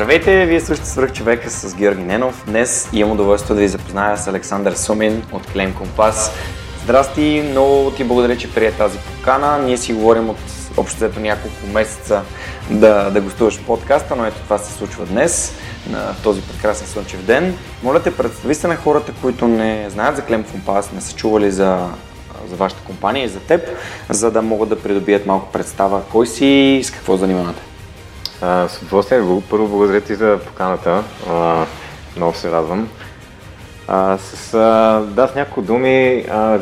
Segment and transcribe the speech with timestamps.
[0.00, 2.44] Здравейте, вие слушате свърх човека с Георги Ненов.
[2.46, 6.32] Днес имам удоволствие да ви запозная с Александър Сумин от Клейм Компас.
[6.82, 9.58] Здрасти, много ти благодаря, че прие тази покана.
[9.58, 10.36] Ние си говорим от
[10.76, 12.22] общо няколко месеца
[12.70, 15.54] да, да гостуваш в подкаста, но ето това се случва днес,
[15.90, 17.58] на този прекрасен слънчев ден.
[17.82, 21.50] Моля те, представи се на хората, които не знаят за Клем Компас, не са чували
[21.50, 21.88] за,
[22.48, 23.60] за вашата компания и за теб,
[24.10, 27.69] за да могат да придобият малко представа кой си и с какво занимавате.
[28.42, 29.22] А, с удоволствие.
[29.50, 31.04] Първо благодаря ти за поканата.
[31.30, 31.66] А,
[32.16, 32.88] много се радвам.
[33.88, 36.58] А, с, а, да, с няколко думи, а,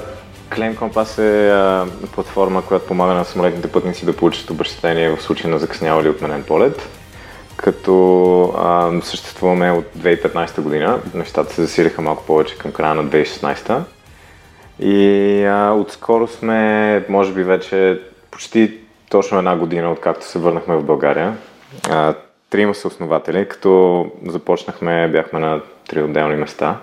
[0.51, 5.51] Claim Compass е а, платформа, която помага на самолетните пътници да получат обещетение в случай
[5.51, 6.89] на закъснял или отменен полет.
[7.57, 13.81] Като а, съществуваме от 2015 година, нещата се засилиха малко повече към края на 2016.
[14.81, 18.79] И а, отскоро сме, може би вече почти
[19.11, 21.37] точно една година, откакто се върнахме в България
[21.91, 22.15] а,
[22.51, 26.81] трима са основатели, като започнахме, бяхме на три отделни места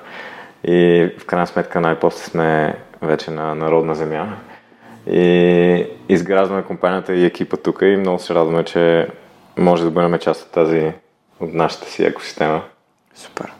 [0.63, 4.37] и в крайна сметка най-после сме вече на народна земя
[5.07, 9.07] и изграждаме компанията и екипа тук и много се радваме, че
[9.57, 10.91] може да бъдем част от тази,
[11.39, 12.61] от нашата си екосистема.
[13.15, 13.53] Супер.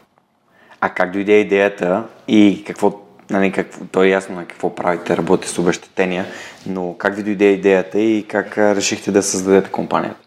[0.80, 5.48] А как дойде идеята и какво, нали, какво, то е ясно на какво правите, работите
[5.48, 6.24] с обещетения,
[6.66, 10.25] но как ви дойде идеята и как решихте да създадете компанията?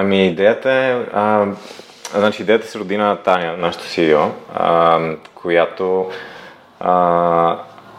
[0.00, 1.46] Ами идеята е, а,
[2.14, 5.00] значи идеята се роди на Таня, нашата CEO, а,
[5.34, 6.10] която
[6.80, 6.92] а,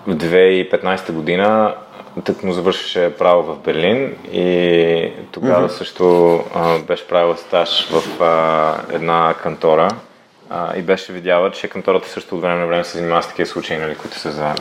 [0.07, 1.75] в 2015 година
[2.23, 5.77] тък му завършеше право в Берлин и тогава mm-hmm.
[5.77, 9.89] също а, беше правила стаж в а, една кантора
[10.49, 13.45] а, и беше видяла, че кантората също от време на време се занимава с такива
[13.45, 14.55] случаи, нали, които са за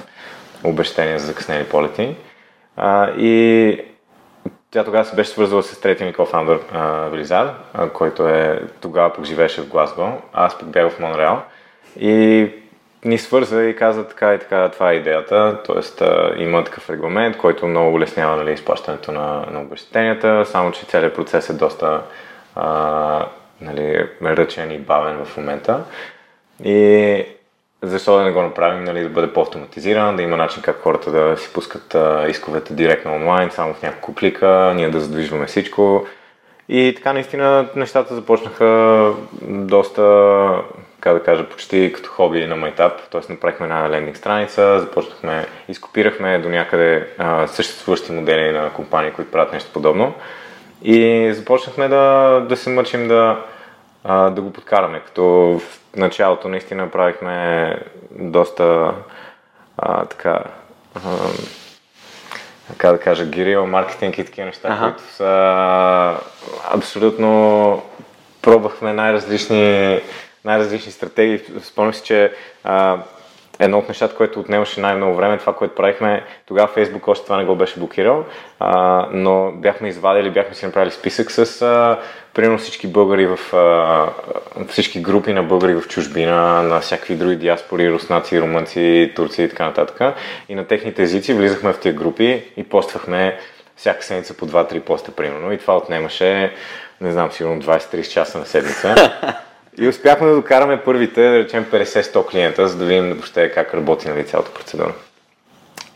[0.64, 2.16] обещания за закъснели полети.
[2.76, 3.80] А, и
[4.70, 6.60] тя тогава се беше свързала с третия ми кофаундър
[7.10, 7.54] Велизар,
[7.92, 11.42] който е тогава пък живееше в Глазго, аз пък бях в Монреал.
[12.00, 12.48] И
[13.04, 16.42] ни свърза и каза така и така, това е идеята, т.е.
[16.42, 21.50] има такъв регламент, който много улеснява нали, изплащането на, на обещетенията, само че целият процес
[21.50, 22.02] е доста
[22.54, 23.26] а,
[23.60, 25.84] нали, ръчен и бавен в момента.
[26.64, 27.24] И
[27.82, 31.36] защо да не го направим, нали, да бъде по-автоматизиран, да има начин как хората да
[31.36, 36.06] си пускат а, исковете директно онлайн, само в няколко клика, ние да задвижваме всичко.
[36.68, 39.12] И така наистина нещата започнаха
[39.42, 40.62] доста,
[41.00, 43.32] как да кажа, почти като хоби на майтап, т.е.
[43.32, 49.52] направихме една лендинг страница, започнахме, изкопирахме до някъде а, съществуващи модели на компании, които правят
[49.52, 50.14] нещо подобно.
[50.82, 53.44] И започнахме да, да се мъчим да,
[54.04, 55.60] а, да го подкараме, като
[55.98, 57.76] началото наистина правихме
[58.10, 58.94] доста
[59.78, 60.44] а, така,
[60.94, 61.00] а,
[62.76, 64.82] как да кажа, гирил маркетинг и такива неща, ага.
[64.82, 66.16] които са
[66.70, 67.82] абсолютно
[68.42, 70.00] пробвахме най-различни,
[70.44, 71.40] най-различни стратегии.
[71.62, 72.32] Спомням си, че
[72.64, 72.98] а,
[73.58, 77.44] едно от нещата, което отнемаше най-много време, това, което правихме, тогава Фейсбук още това не
[77.44, 78.24] го беше блокирал,
[78.60, 81.98] а, но бяхме извадили, бяхме си направили списък с а,
[82.34, 84.06] примерно всички българи в а,
[84.68, 89.64] всички групи на българи в чужбина, на всякакви други диаспори, руснаци, румънци, турци и така
[89.64, 90.14] нататък.
[90.48, 93.38] И на техните езици влизахме в тези групи и поствахме
[93.76, 95.52] всяка седмица по 2-3 поста, примерно.
[95.52, 96.52] И това отнемаше,
[97.00, 98.94] не знам, сигурно 20-30 часа на седмица.
[99.78, 104.08] И успяхме да докараме първите, да речем 50-100 клиента, за да видим въобще как работи
[104.08, 104.92] нали, цялата процедура.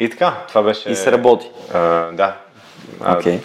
[0.00, 0.90] И така, това беше...
[0.90, 1.50] И се работи.
[1.74, 1.78] А,
[2.12, 2.36] да.
[3.00, 3.38] Okay.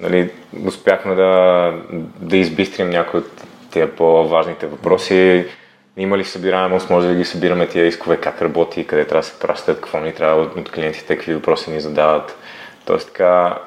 [0.00, 0.30] нали,
[0.66, 1.72] успяхме да,
[2.20, 5.46] да избистрим някои от тия по-важните въпроси.
[5.96, 9.38] Има ли събираемост, може да ги събираме тия искове, как работи, къде трябва да се
[9.38, 12.36] пращат, какво ни трябва от клиентите, какви въпроси ни задават.
[12.84, 13.58] Тоест така,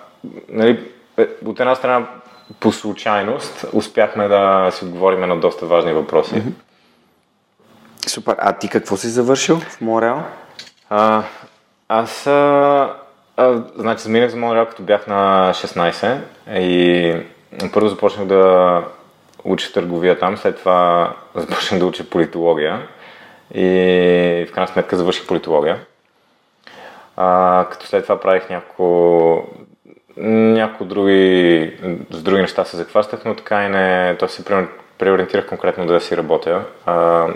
[0.50, 0.84] нали,
[1.18, 2.08] е, от една страна
[2.60, 6.36] по случайност успяхме да си отговорим на доста важни въпроси.
[6.36, 6.54] Mm-hmm.
[8.08, 8.36] Супер.
[8.40, 10.24] А ти какво си завършил в Монреал?
[10.90, 11.24] А,
[11.90, 12.94] аз а,
[13.38, 16.18] а, значи заминах за Монреал като бях на 16
[16.52, 17.16] и
[17.74, 18.84] първо започнах да
[19.44, 22.88] уча търговия там, след това започнах да уча политология
[23.54, 25.80] и в крайна сметка завърших политология.
[27.18, 29.48] А, като след това правих няколко
[30.18, 31.74] някои други,
[32.10, 34.68] с други неща се захващах, но така и не, то примерно
[34.98, 36.64] преориентирах конкретно да си работя.
[36.86, 37.28] А,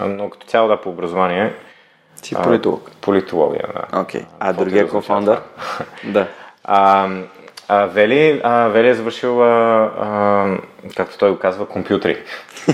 [0.00, 1.52] но като цяло да по образование.
[2.22, 2.90] Си политолог.
[3.00, 4.00] Политология, да.
[4.00, 4.20] Окей.
[4.20, 4.26] Okay.
[4.40, 5.40] А другия кофаундър?
[6.04, 6.26] да.
[6.66, 7.08] А,
[7.68, 9.46] а, Вели, а, Вели е завършил, а,
[10.00, 10.58] а,
[10.96, 12.16] както той го казва, компютри.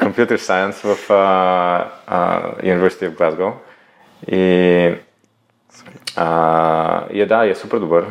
[0.00, 3.52] Computer Science в а, а, University of Glasgow.
[4.26, 4.94] И,
[6.16, 8.06] а, и е, да, и е супер добър.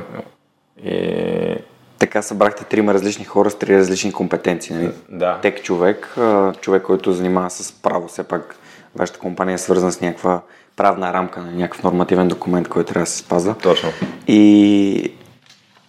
[0.83, 1.55] И...
[1.99, 4.75] Така събрахте трима различни хора с три различни компетенции.
[4.75, 4.91] Нали?
[5.09, 5.39] Да.
[5.41, 6.17] Тек човек,
[6.61, 8.55] човек, който занимава с право, все пак
[8.95, 10.41] вашата компания е свързана с някаква
[10.75, 13.55] правна рамка, на някакъв нормативен документ, който трябва да се спазва.
[13.57, 13.89] Точно.
[14.27, 15.13] И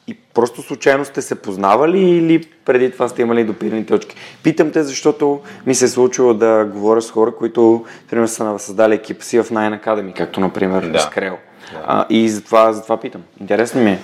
[0.08, 4.16] и просто случайно сте се познавали или преди това сте имали допирани точки?
[4.42, 8.94] Питам те, защото ми се е случило да говоря с хора, които, примерно, са създали
[8.94, 10.98] екипа си в Nine Academy, както, например, да.
[10.98, 11.38] с Крел.
[11.72, 11.84] Да.
[11.86, 13.22] А, и затова, затова питам.
[13.40, 13.98] Интересно ми е.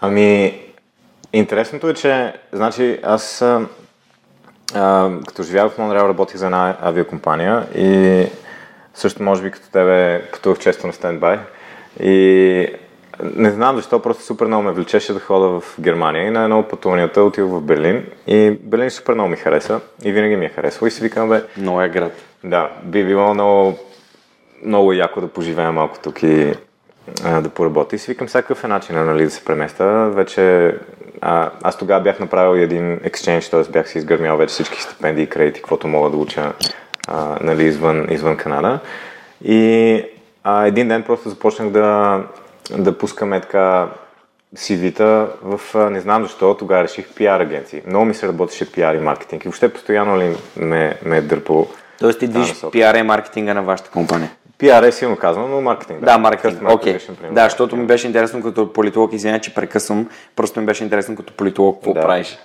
[0.00, 0.60] Ами,
[1.32, 3.66] интересното е, че, значи, аз а,
[4.74, 8.26] а, като живях в Монреал, работих за една авиокомпания и
[8.94, 11.38] също, може би, като тебе, пътувах често на стендбай.
[12.00, 12.68] И
[13.22, 16.58] не знам защо, просто супер много ме влечеше да хода в Германия и на едно
[16.58, 20.48] от пътуванията отидох в Берлин и Берлин супер много ми хареса и винаги ми е
[20.48, 21.42] харесва и си викам, бе...
[21.56, 22.12] Много е град.
[22.44, 23.78] Да, би било много,
[24.64, 26.54] много яко да поживея малко тук и
[27.24, 27.96] а, да поработя.
[27.96, 30.10] И си викам всякакъв е начин нали, да се преместа.
[30.10, 30.74] Вече
[31.20, 33.72] а, аз тогава бях направил един exchange, т.е.
[33.72, 36.52] бях си изгърмял вече всички стипендии и кредити, каквото мога да уча
[37.08, 38.78] а, нали, извън, извън Канада.
[39.44, 40.02] И
[40.44, 42.20] а, един ден просто започнах да
[42.70, 43.88] да пускаме така
[44.56, 47.82] CV-та в, не знам защо, тогава реших пиар агенции.
[47.86, 51.68] Много ми се работеше пиар и маркетинг и въобще постоянно ли ме, ме е дърпал.
[51.98, 54.30] Тоест ти движиш пиар и маркетинга на вашата компания?
[54.58, 56.00] Пиар е силно казано, но маркетинг.
[56.00, 56.70] Да, да маркетинг.
[56.70, 56.98] Окей.
[56.98, 57.30] Okay.
[57.30, 61.32] Да, защото ми беше интересно като политолог, извиня, че прекъсвам, просто ми беше интересно като
[61.32, 62.00] политолог какво да.
[62.00, 62.38] правиш.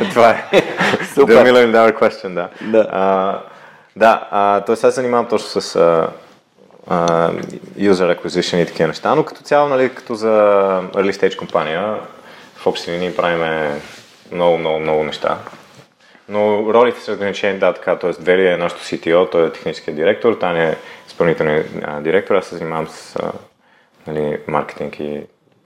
[0.10, 0.44] Това е.
[1.14, 1.34] Супер.
[1.34, 2.48] The million dollar question, да.
[2.60, 2.88] Да.
[2.90, 3.38] А,
[3.96, 4.86] да, а, т.е.
[4.86, 6.08] аз занимавам точно с а,
[6.90, 7.42] uh,
[7.78, 10.28] user acquisition и такива неща, но като цяло, нали, като за
[10.94, 11.94] early stage компания,
[12.56, 13.72] в общи линии правим
[14.32, 15.38] много, много, много неща.
[16.28, 18.10] Но ролите са ограничени, да, така, т.е.
[18.20, 20.76] Вели е нашото CTO, той е техническия директор, Таня е
[21.06, 23.32] изпълнителният директор, аз се занимавам с а,
[24.06, 25.20] нали, маркетинг и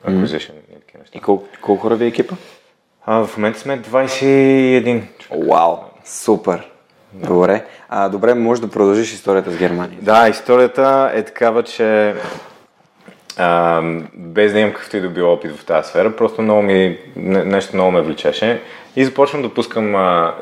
[0.07, 0.77] acquisition mm.
[0.77, 1.19] и такива неща.
[1.19, 2.35] И колко, колко хора ви е екипа?
[3.07, 5.03] А, в момента сме 21
[5.49, 6.69] Вау, супер!
[7.13, 7.65] Добре.
[7.89, 9.99] А, добре, може да продължиш историята с Германия.
[10.03, 12.15] Да, историята е такава, че
[13.39, 13.83] а,
[14.15, 17.77] без да имам какъвто и да било опит в тази сфера, просто много ми, нещо
[17.77, 18.63] много ме влечеше
[18.97, 19.85] и започвам да пускам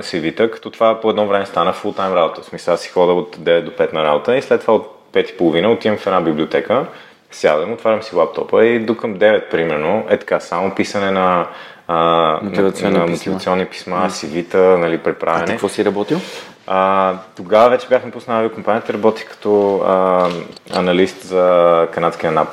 [0.00, 2.40] CV-та, като това по едно време стана фултайм работа.
[2.40, 5.34] В смисъл, си хода от 9 до 5 на работа и след това от 5
[5.34, 6.86] и половина отивам в една библиотека,
[7.30, 11.46] сядам, отварям си лаптопа и до към 9 примерно, е така, само писане на
[11.88, 13.16] а, мотивационни, на, на писма.
[13.16, 15.42] мотивационни писма, CV-та, нали, преправяне.
[15.42, 16.20] А ти какво си работил?
[16.66, 20.28] А, тогава вече бях напуснал авиокомпанията, работих като а,
[20.70, 22.48] аналист за канадския НАП.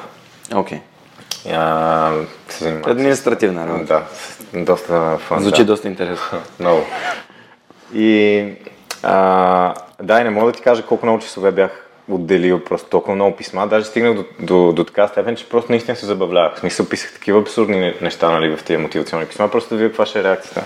[0.56, 0.78] Окей.
[0.78, 0.82] Okay.
[2.86, 3.86] Административна работа.
[3.86, 4.04] Да,
[4.54, 5.40] доста фан.
[5.42, 5.66] Звучи да.
[5.66, 6.40] доста интересно.
[6.60, 6.86] Много.
[7.94, 8.46] И
[9.04, 9.74] а,
[10.04, 13.36] да, и не мога да ти кажа колко много часове бях отделил просто толкова много
[13.36, 13.68] писма.
[13.68, 16.56] Даже стигнах до, до, до така степен, че просто наистина се забавлявах.
[16.56, 20.06] В смисъл писах такива абсурдни неща нали, в тези мотивационни писма, просто да видя каква
[20.06, 20.64] ще е реакцията.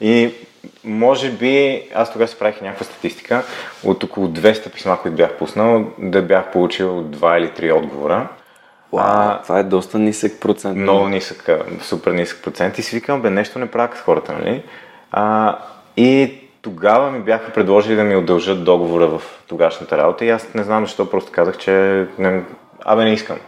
[0.00, 0.34] И
[0.84, 3.42] може би, аз тогава си правих някаква статистика,
[3.84, 8.28] от около 200 писма, които бях пуснал, да бях получил 2 или 3 отговора.
[8.96, 10.76] Wow, това е доста нисък процент.
[10.76, 11.48] Много нисък,
[11.82, 14.62] супер нисък процент и си викам, бе, нещо не правят хората, нали?
[15.12, 15.58] А,
[15.96, 20.62] и тогава ми бяха предложили да ми удължат договора в тогашната работа и аз не
[20.62, 22.42] знам защо, просто казах, че не,
[22.84, 23.38] абе не искам.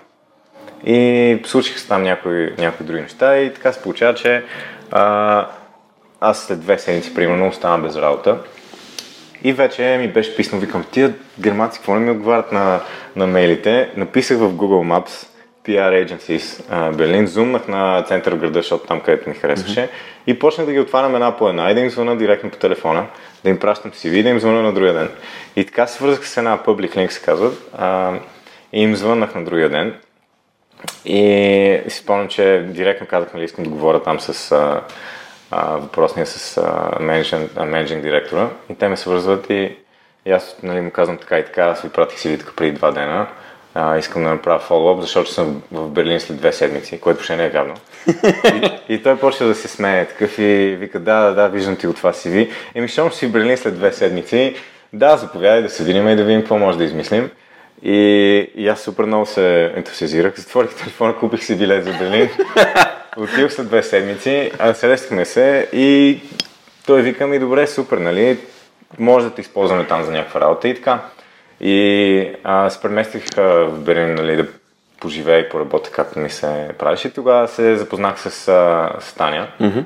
[0.84, 4.44] И случиха се там някои, някои други неща и така се получава, че
[4.90, 5.46] а,
[6.20, 8.38] аз след две седмици, примерно, остана без работа.
[9.44, 12.80] И вече ми беше писнал, викам, тия германци, какво не ми отговарят на,
[13.16, 13.90] на мейлите?
[13.96, 15.27] Написах в Google Maps
[15.68, 16.62] PR Agencies
[16.96, 20.30] Берлин, зумнах на център в града, защото там където ми харесваше mm-hmm.
[20.30, 23.06] и почнах да ги отварям една по една и да им звъна директно по телефона,
[23.44, 25.08] да им пращам CV и да им звъна на другия ден.
[25.56, 28.12] И така се свързах с една Public Link, се казват, а,
[28.72, 29.94] и им звъннах на другия ден.
[31.04, 34.80] И си спомням, че директно казах, нали, искам да говоря там с а,
[35.76, 36.62] въпросния с
[37.66, 39.76] менеджинг директора и те ме свързват и,
[40.26, 42.90] и аз нали, му казвам така и така, аз ви пратих си тук преди два
[42.90, 43.26] дена,
[43.80, 47.44] а, искам да направя фоллоуап, защото съм в Берлин след две седмици, което въобще не
[47.44, 47.74] е вярно.
[48.88, 51.86] и, и той почва да се смее такъв и вика, да, да, да, виждам ти
[51.86, 52.50] от това ви.
[52.74, 54.54] Еми, щом си в Берлин след две седмици,
[54.92, 57.30] да, заповядай да се видим и да видим какво може да измислим.
[57.82, 57.96] И,
[58.54, 62.28] и аз супер много се ентусиазирах, затворих телефона, купих си билет за Берлин.
[63.16, 66.20] Отидох след две седмици, срещахме се и
[66.86, 68.38] той вика ми, добре, супер, нали,
[68.98, 71.00] може да те използваме там за някаква работа и така.
[71.60, 74.46] И а, се преместих а, в Берлин, нали, да
[75.00, 77.12] поживея и поработя както ми се правеше.
[77.12, 79.78] Тогава се запознах с, а, с Таня Мгм.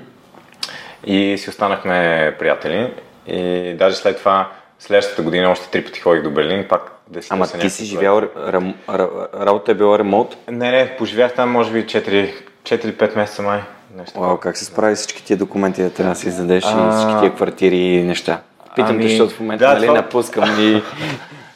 [1.04, 1.96] и си останахме
[2.38, 2.92] приятели.
[3.26, 4.48] И даже след това,
[4.78, 8.22] следващата година, още три пъти ходих до Берлин, пак да си Ама ти си живял,
[8.38, 10.28] рам, ра- работа е била ремонт.
[10.48, 12.32] не, не, поживях там може би 4
[12.64, 13.60] 4-5 месеца май.
[13.96, 14.20] Нещо.
[14.20, 17.20] Вау, как се справи всички тия документи да трябва да си издадеш и А, всички
[17.20, 18.40] тия квартири и неща?
[18.76, 20.82] Питам ами, те, защото в момента да, нали, това- напускам и...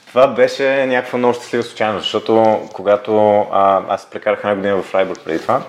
[0.09, 5.21] Това беше някаква много щастлива случайност, защото когато а, аз прекарах една година в Фрайбург
[5.25, 5.63] преди това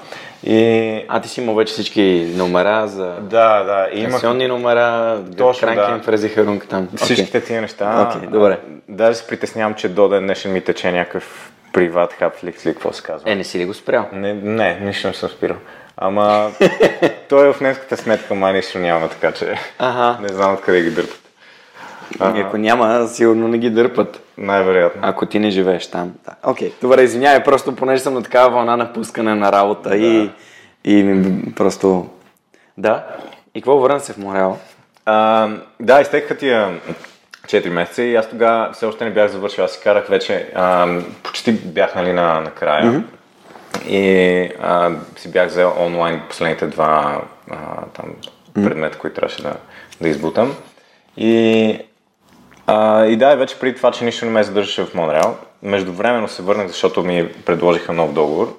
[0.43, 5.19] и А, ти си имал вече всички номера за да, да, и имах пенсионни номера,
[5.37, 6.03] Точно, Кранкен, да.
[6.03, 6.87] Фрези Харунг там.
[6.95, 8.07] всичките тия неща.
[8.15, 8.59] Окей, добре.
[8.89, 12.93] Даже се притеснявам, че до ден днешен ми тече някакъв приват хап в Ликс, какво
[12.93, 13.31] се казва.
[13.31, 14.05] Е, не си ли го спрял?
[14.13, 15.57] Не, не, нищо не съм спирал.
[15.97, 16.51] Ама
[17.29, 20.17] той е в немската сметка май нищо няма, така че Ага.
[20.21, 21.26] не знам откъде ги дърпат.
[22.19, 24.21] Ами, ако няма, сигурно не ги дърпат.
[24.37, 25.01] Най-вероятно.
[25.03, 26.13] Ако ти не живееш там.
[26.25, 26.51] Да.
[26.51, 30.29] Окей, добре, извинявай, просто понеже съм на такава вълна на пускане на работа и,
[30.83, 32.09] и ми просто...
[32.77, 33.05] Да.
[33.55, 34.59] И какво върна се в Мореал?
[35.05, 35.49] А,
[35.79, 36.79] да, изтекаха тия
[37.45, 39.63] 4 месеца и аз тогава все още не бях завършил.
[39.63, 40.87] Аз си карах вече, а,
[41.23, 42.83] почти бях нали, на, на края.
[42.83, 43.03] Mm-hmm.
[43.87, 47.21] И а, си бях взел онлайн последните два
[47.51, 47.55] а,
[47.93, 48.05] там,
[48.53, 49.53] предмета, които трябваше да,
[50.01, 50.55] да избутам.
[51.17, 51.79] И,
[52.67, 55.37] а, и да, вече преди това, че нищо не ме задържаше в Монреал.
[55.63, 58.57] Междувременно се върнах, защото ми предложиха нов договор.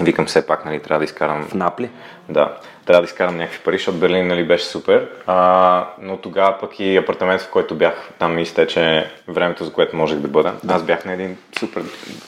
[0.00, 1.90] Викам все пак, нали, трябва да изкарам В Напли?
[2.28, 5.08] да, трябва да изкарам някакви пари, защото Берлин нали, беше супер.
[5.26, 9.96] А, но тогава пък и апартамент, в който бях, там ми изтече времето, за което
[9.96, 10.52] можех да бъда.
[10.68, 11.82] Аз бях на един супер,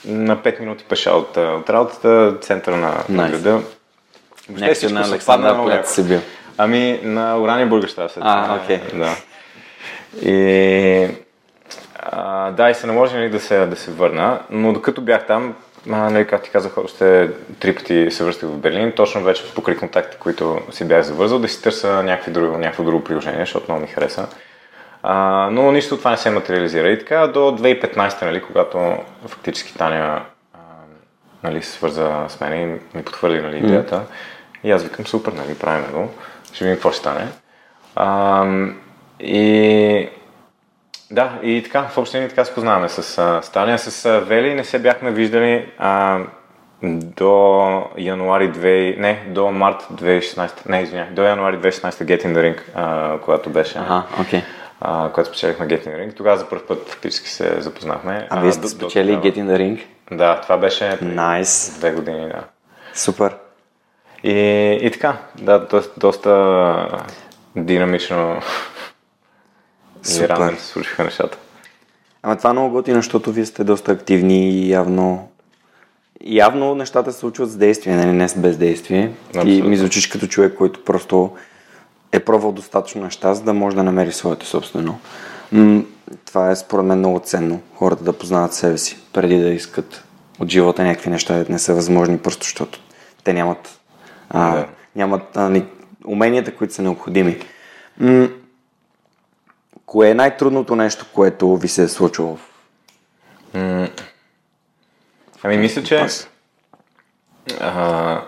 [0.04, 3.30] на 5 минути пеша от, от работата, центъра на, на Nice.
[3.30, 3.50] града.
[3.50, 6.20] Въобще Някакси на Александър, която си бил.
[6.58, 8.20] Ами, на Урания Бургаща се.
[8.22, 8.80] А, окей.
[8.94, 9.16] Да.
[10.22, 11.08] И,
[11.98, 15.54] а, да, и се наложи нали, да, се, да се върна, но докато бях там,
[15.90, 19.76] а, нали, както ти казах, още три пъти се връщах в Берлин, точно вече покрай
[19.76, 23.82] контакти, които си бях завързал, да си търся някакви друго, някакво друго приложение, защото много
[23.82, 24.28] ми хареса.
[25.02, 26.88] А, но нищо от това не се материализира.
[26.88, 28.96] И така до 2015, нали, когато
[29.26, 30.22] фактически Таня
[30.54, 30.58] а,
[31.42, 34.02] нали, се свърза с мен и ми потвърди нали, идеята.
[34.64, 36.10] И аз викам, супер, нали, правим го.
[36.52, 37.28] Ще видим какво ще стане.
[37.96, 38.44] А,
[39.20, 40.08] и
[41.10, 43.78] да, и така, в общи линии така се познаваме с а, с Таня.
[43.78, 46.18] С а, Вели не се бяхме виждали а,
[46.82, 47.32] до
[47.98, 52.60] януари 2, не, до март 2016, не, извинявай, до януари 2016 Get in the Ring,
[52.74, 54.42] а, когато беше, Ага, окей.
[54.80, 56.16] а, когато спечелихме Get in the Ring.
[56.16, 58.26] Тогава за първ път фактически се запознахме.
[58.30, 59.22] А вие сте до- до спечели тогава.
[59.24, 59.84] Get in the Ring?
[60.10, 61.76] Да, това беше Найс.
[61.78, 62.44] две години, да.
[62.94, 63.34] Супер.
[64.22, 64.32] И,
[64.82, 67.04] и така, да, доста, доста
[67.56, 68.40] динамично
[70.02, 70.28] Супер.
[70.28, 71.38] рано се случиха нещата.
[72.22, 75.28] Ама това е много готино, защото вие сте доста активни и явно...
[76.24, 79.12] Явно нещата се случват с действие, нали, не с бездействие.
[79.36, 79.68] Абсолютно.
[79.68, 81.30] ми звучиш като човек, който просто
[82.12, 84.98] е пробвал достатъчно неща, за да може да намери своето собствено.
[85.52, 85.82] М-
[86.26, 90.04] това е според мен много ценно, хората да познават себе си, преди да искат
[90.38, 92.80] от живота някакви неща, да не са възможни, просто защото
[93.24, 93.78] те нямат,
[94.30, 94.66] а, Да.
[94.96, 95.64] нямат а, ни,
[96.06, 97.36] уменията, които са необходими.
[98.00, 98.28] М-
[99.88, 102.36] кое е най-трудното нещо, което ви се е случило?
[102.36, 102.48] в-
[105.42, 106.06] Ами мисля, че
[107.60, 108.20] а,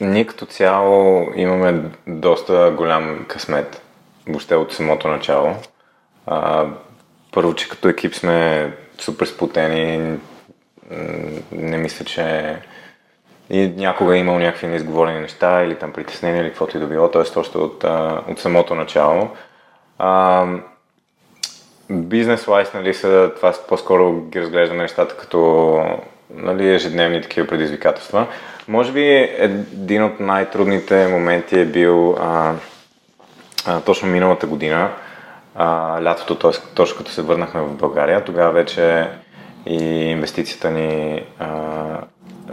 [0.00, 3.82] ние като цяло имаме доста голям късмет,
[4.26, 5.54] въобще от самото начало.
[6.26, 6.66] А,
[7.32, 10.18] първо, че като екип сме супер сплотени, м,
[11.52, 12.56] не мисля, че
[13.50, 17.10] и някога е имал някакви неизговорени неща или там притеснения или каквото и да било,
[17.10, 17.38] т.е.
[17.38, 17.84] още от,
[18.28, 19.30] от самото начало.
[21.90, 25.80] Бизнес лайс, нали, са, това по-скоро ги разглеждаме нещата като
[26.34, 28.26] нали, ежедневни такива предизвикателства.
[28.68, 29.06] Може би
[29.72, 32.54] един от най-трудните моменти е бил а,
[33.66, 34.90] а, точно миналата година,
[35.54, 36.74] а, лятото, т.е.
[36.74, 39.08] точно като се върнахме в България, тогава вече
[39.66, 41.48] и инвестицията ни а,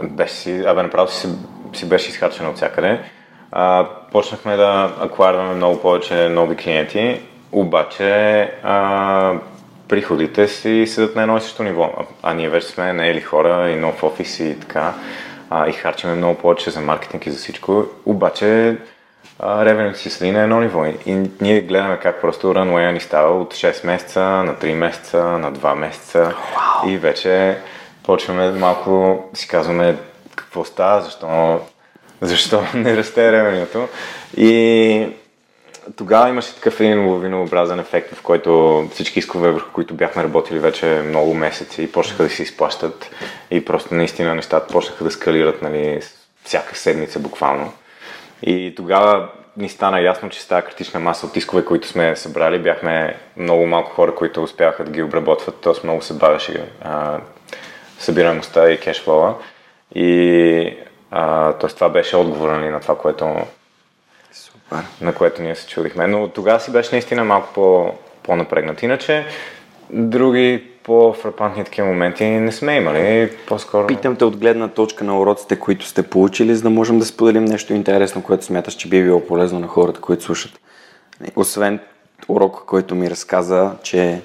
[0.02, 1.28] беше си, абе направо си,
[1.72, 3.00] си беше изхарчена от всякъде.
[3.52, 7.20] А, почнахме да акварваме много повече нови клиенти,
[7.54, 9.32] обаче а,
[9.88, 11.90] приходите си седат на едно и също ниво.
[11.98, 14.94] А, а ние вече сме наели хора и нов офис и така.
[15.50, 17.84] А, и харчиме много повече за маркетинг и за всичко.
[18.06, 18.76] Обаче
[19.42, 20.84] ревенето си седи на едно ниво.
[20.84, 25.24] И, и ние гледаме как просто рануея ни става от 6 месеца на 3 месеца,
[25.24, 26.34] на 2 месеца.
[26.86, 27.56] И вече
[28.02, 29.96] почваме малко, си казваме
[30.34, 31.60] какво става, защо,
[32.20, 33.88] защо не расте ревенето.
[34.36, 35.08] И
[35.96, 40.86] тогава имаше такъв един лавинообразен ефект, в който всички искове, върху които бяхме работили вече
[40.86, 43.10] много месеци, почнаха да се изплащат
[43.50, 46.00] и просто наистина нещата почнаха да скалират нали,
[46.44, 47.72] всяка седмица буквално.
[48.42, 52.58] И тогава ни стана ясно, че с тази критична маса от искове, които сме събрали,
[52.58, 55.72] бяхме много малко хора, които успяха да ги обработват, т.е.
[55.84, 56.64] много се бавеше
[57.98, 59.34] събираемостта и кешфлоа.
[59.94, 60.76] И
[61.60, 61.68] т.е.
[61.68, 63.36] това беше отговор на това, което,
[64.68, 64.84] Супер.
[65.00, 66.06] на което ние се чудихме.
[66.06, 67.92] Но тогава си беше наистина малко по,
[68.22, 68.82] по-напрегнат.
[68.82, 69.26] Иначе,
[69.90, 73.30] други по-фрапантни такива моменти не сме имали.
[73.46, 73.86] По-скоро...
[73.86, 77.44] Питам те от гледна точка на уроците, които сте получили, за да можем да споделим
[77.44, 80.60] нещо интересно, което смяташ, че би било полезно на хората, които слушат.
[81.36, 81.80] Освен
[82.28, 84.20] урока, който ми разказа, че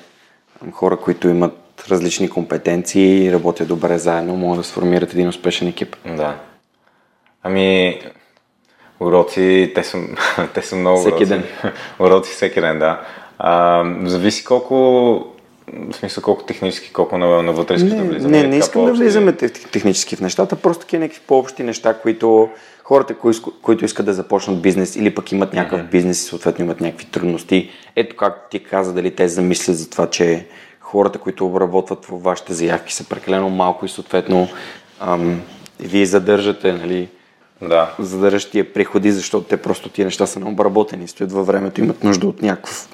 [0.72, 5.96] хора, които имат различни компетенции и работят добре заедно, могат да сформират един успешен екип.
[6.06, 6.36] Да.
[7.44, 8.00] Ами,
[9.00, 9.98] уроци, те са,
[10.54, 11.26] те са много Всеки уроци.
[11.26, 11.44] ден.
[12.00, 13.02] уроци всеки ден, да.
[13.40, 14.76] А, зависи колко,
[15.92, 18.38] в смисъл колко технически, колко на, навътре искаш да влизаме.
[18.38, 22.50] не, не искам да влизаме тех- технически в нещата, просто такива някакви по-общи неща, които
[22.84, 26.82] хората, кои, които искат да започнат бизнес или пък имат някакъв бизнес и съответно имат
[26.82, 27.70] някакви трудности.
[27.96, 30.46] Ето как ти каза, дали те замислят за това, че
[30.80, 34.48] хората, които обработват във вашите заявки са прекалено малко и съответно
[35.00, 35.42] ам,
[35.80, 37.08] вие задържате, нали,
[37.62, 37.96] Да.
[38.00, 42.28] задържаш тия приходи, защото те просто тия неща са необработени, стоят във времето, имат нужда
[42.28, 42.90] от някакъв,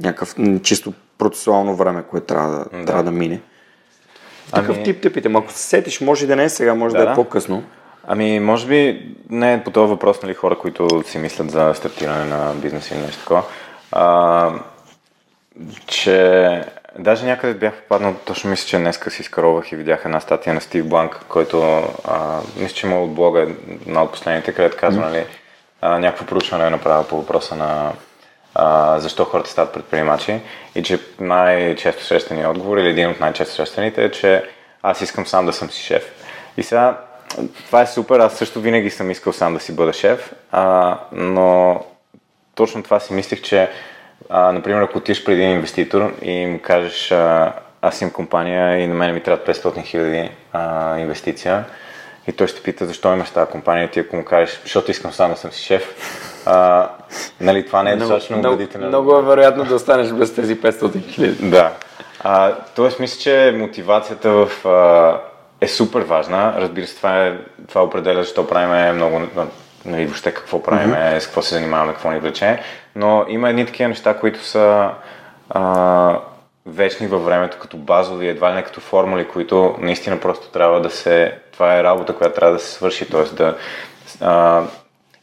[0.00, 2.84] някакъв чисто процесуално време, което трябва да, да.
[2.84, 3.40] трябва да мине.
[4.54, 5.36] Такъв Ами- тип те питам.
[5.36, 7.22] Ако се сетиш, може да не е сега, може да, Да, да е да.
[7.22, 7.62] по-късно.
[8.06, 12.24] Ами, може би не е по този въпрос, нали, хора, които си мислят за стартиране
[12.24, 13.42] на бизнес или нещо такова.
[13.92, 14.50] А,
[15.86, 16.64] че
[16.98, 20.60] даже някъде бях попаднал, точно мисля, че днеска си скаровах и видях една статия на
[20.60, 23.40] Стив Бланк, който а, мисля, че му от блога
[23.86, 25.26] една от последните, където казва, нали,
[25.80, 27.92] а, някакво проучване е направил по въпроса на
[28.54, 30.40] а, защо хората стават предприемачи
[30.74, 34.44] и че най-често срещания отговор или един от най-често срещаните е, че
[34.82, 36.12] аз искам сам да съм си шеф.
[36.56, 36.98] И сега
[37.66, 41.80] това е супер, аз също винаги съм искал сам да си бъда шеф, а, но
[42.54, 43.70] точно това си мислех, че
[44.28, 48.86] а, например, ако отидеш преди един инвеститор и им кажеш а, аз имам компания и
[48.86, 50.30] на мен ми трябва 500 хиляди
[50.98, 51.64] инвестиция
[52.28, 55.30] и той ще пита защо имаш тази компания ти ако му кажеш, защото искам сам
[55.30, 55.94] да съм си шеф,
[56.46, 56.88] а,
[57.40, 58.88] нали, това не е достатъчно убедително.
[58.88, 61.50] много е вероятно да останеш без тези 500 хиляди.
[61.50, 61.72] Да.
[62.20, 65.20] А, тоест, мисля, че мотивацията в, а,
[65.60, 66.54] е супер важна.
[66.58, 69.20] Разбира се, това, е, това определя защо правим много,
[69.84, 71.18] нали, въобще какво правим, mm-hmm.
[71.18, 72.58] с какво се занимаваме, какво ни влече.
[72.96, 74.90] Но има едни такива неща, които са
[75.50, 76.18] а,
[76.66, 80.90] вечни във времето, като базови, едва ли не като формули, които наистина просто трябва да
[80.90, 81.38] се...
[81.52, 83.34] Това е работа, която трябва да се свърши, т.е.
[83.34, 83.56] да...
[84.20, 84.62] А,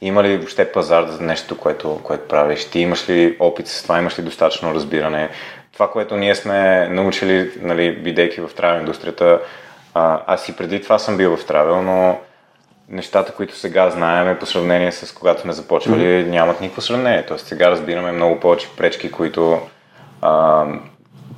[0.02, 2.66] има ли въобще пазар за нещо, което, което правиш?
[2.66, 4.00] Ти имаш ли опит с това?
[4.00, 5.30] Имаш ли достатъчно разбиране?
[5.74, 9.40] Това, което ние сме научили, нали, бидейки в травел индустрията,
[9.94, 12.20] а, аз и преди това съм бил в травел, но
[12.92, 16.30] нещата, които сега знаем по сравнение с когато сме започвали, mm-hmm.
[16.30, 17.26] нямат никакво сравнение.
[17.26, 19.60] Тоест сега разбираме много повече пречки, които,
[20.22, 20.66] а,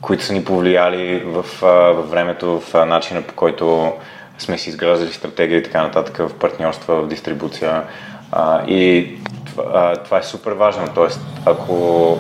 [0.02, 3.94] които са ни повлияли в, а, във времето, в а, начина по който
[4.38, 7.84] сме си изграждали стратегия и така нататък в партньорства, в дистрибуция.
[8.32, 9.12] А, и
[9.46, 10.88] това, а, това е супер важно.
[10.96, 12.18] Тоест, ако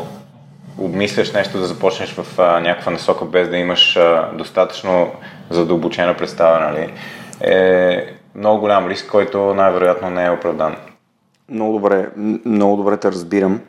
[0.77, 5.11] обмисляш нещо да започнеш в а, някаква насока без да имаш а, достатъчно
[5.49, 6.93] задълбочена представа, нали,
[7.41, 10.75] е много голям риск, който най-вероятно не е оправдан.
[11.49, 12.09] Много добре,
[12.45, 13.59] много добре те разбирам,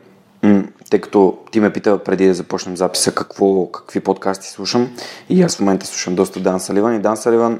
[0.89, 4.89] тъй като ти ме пита преди да започнем записа какво, какви подкасти слушам.
[5.29, 6.95] И аз в момента слушам доста Дан Саливан.
[6.95, 7.59] И Дан Саливан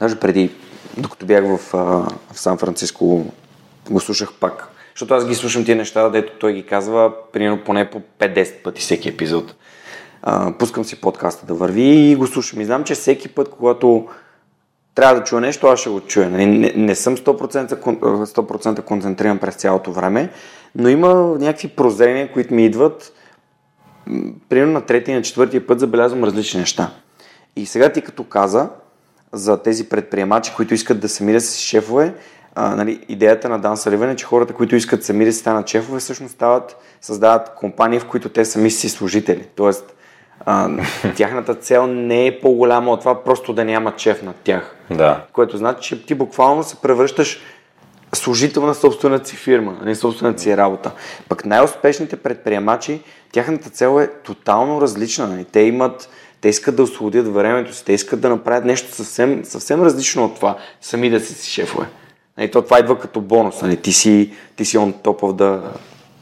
[0.00, 0.50] даже преди,
[0.96, 1.58] докато бях в,
[2.32, 3.24] в Сан Франциско
[3.90, 7.90] го слушах пак, защото аз ги слушам тия неща, дето той ги казва примерно поне
[7.90, 9.54] по 5-10 пъти всеки епизод.
[10.22, 12.60] А, пускам си подкаста да върви и го слушам.
[12.60, 14.08] И знам, че всеки път, когато
[14.98, 16.30] трябва да чуя нещо, аз ще го чуя.
[16.30, 16.46] Нали?
[16.46, 20.30] Не, не съм 100%, кон- 100% концентриран през цялото време,
[20.74, 23.12] но има някакви прозрения, които ми идват.
[24.48, 26.90] Примерно на третия и на четвъртия път забелязвам различни неща.
[27.56, 28.68] И сега ти като каза
[29.32, 32.14] за тези предприемачи, които искат да сами да си шефове,
[32.54, 36.00] а, нали, идеята на Дан Саливан е, че хората, които искат сами да станат шефове,
[36.00, 39.48] всъщност стават, създават компании, в които те сами си служители.
[39.56, 39.94] Тоест,
[40.46, 40.70] а,
[41.16, 44.76] тяхната цел не е по-голяма от това просто да няма шеф над тях.
[44.90, 45.24] Да.
[45.32, 47.40] Което значи, че ти буквално се превръщаш
[48.14, 50.90] служител на собствената си фирма, а не собствената си работа.
[51.28, 53.00] Пък най-успешните предприемачи,
[53.32, 55.26] тяхната цел е тотално различна.
[55.28, 55.44] Нали?
[55.44, 56.08] Те имат,
[56.40, 60.34] те искат да освободят времето си, те искат да направят нещо съвсем, съвсем различно от
[60.34, 61.86] това, сами да си си шефове.
[62.38, 62.50] Нали?
[62.50, 63.62] То това идва като бонус.
[63.62, 63.76] Нали?
[63.76, 65.60] Ти, си, ти си on top of the,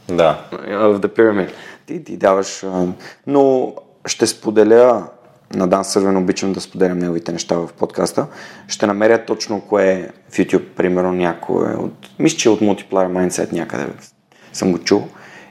[0.09, 0.44] Да.
[0.52, 1.50] В The Pyramid.
[1.87, 2.64] Ти, ти даваш...
[3.26, 3.74] Но
[4.07, 5.07] ще споделя
[5.55, 8.27] на Дан Сървен, обичам да споделям неговите неща в подкаста.
[8.69, 11.92] Ще намеря точно кое е в YouTube, примерно някое от...
[12.19, 13.87] Мисля, че от Multiplier Mindset някъде
[14.53, 15.09] съм го чул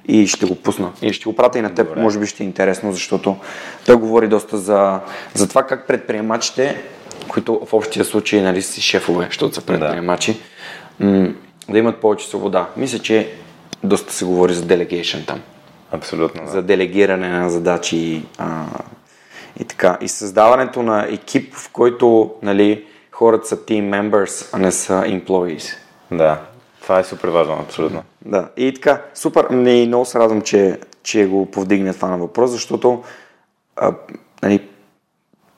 [0.07, 0.91] и ще го пусна.
[1.01, 2.01] И ще го пратя и на теб, Добре.
[2.01, 3.35] може би ще е интересно, защото
[3.85, 4.99] той говори доста за,
[5.33, 6.81] за това как предприемачите,
[7.27, 10.37] които в общия случай нали, си шефове, защото са предприемачи,
[10.99, 11.33] м-
[11.69, 12.69] да имат повече свобода.
[12.77, 13.31] Мисля, че
[13.83, 15.41] доста се говори за delegation там
[15.95, 16.43] Абсолютно.
[16.45, 16.51] Да.
[16.51, 18.65] за делегиране на задачи а,
[19.59, 19.97] и така.
[20.01, 25.77] И създаването на екип, в който нали, хората са team members, а не са employees.
[26.11, 26.41] да.
[26.81, 28.03] Това е супер важно, абсолютно.
[28.25, 32.51] Да, и така, супер, и много се радвам, че, че го повдигне това на въпрос,
[32.51, 33.03] защото
[33.75, 33.93] а,
[34.43, 34.67] нали,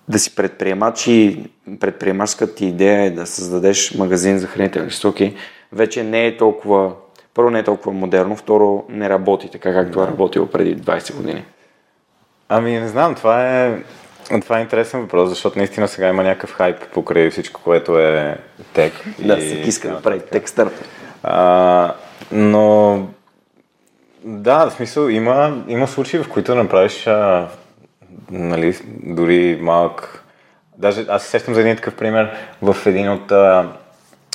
[0.08, 5.36] да си предприемач и предприемачската ти идея е да създадеш магазин за хранителни стоки,
[5.72, 6.94] вече не е толкова,
[7.38, 11.46] първо не е толкова модерно, второ не работи така, както е работило преди 20 години.
[12.50, 13.84] Ами не знам, това е,
[14.42, 18.38] това е интересен въпрос, защото наистина сега има някакъв хайп покрай всичко, което е
[18.74, 18.94] тек.
[19.20, 20.70] Да, и- всеки иска да прави текстър.
[21.24, 21.94] А,
[22.32, 23.00] но
[24.24, 27.48] да, в смисъл има, има случаи, в които направиш а,
[28.32, 30.24] нали, дори малък...
[30.78, 33.68] Даже аз се сещам за един такъв пример в един от а,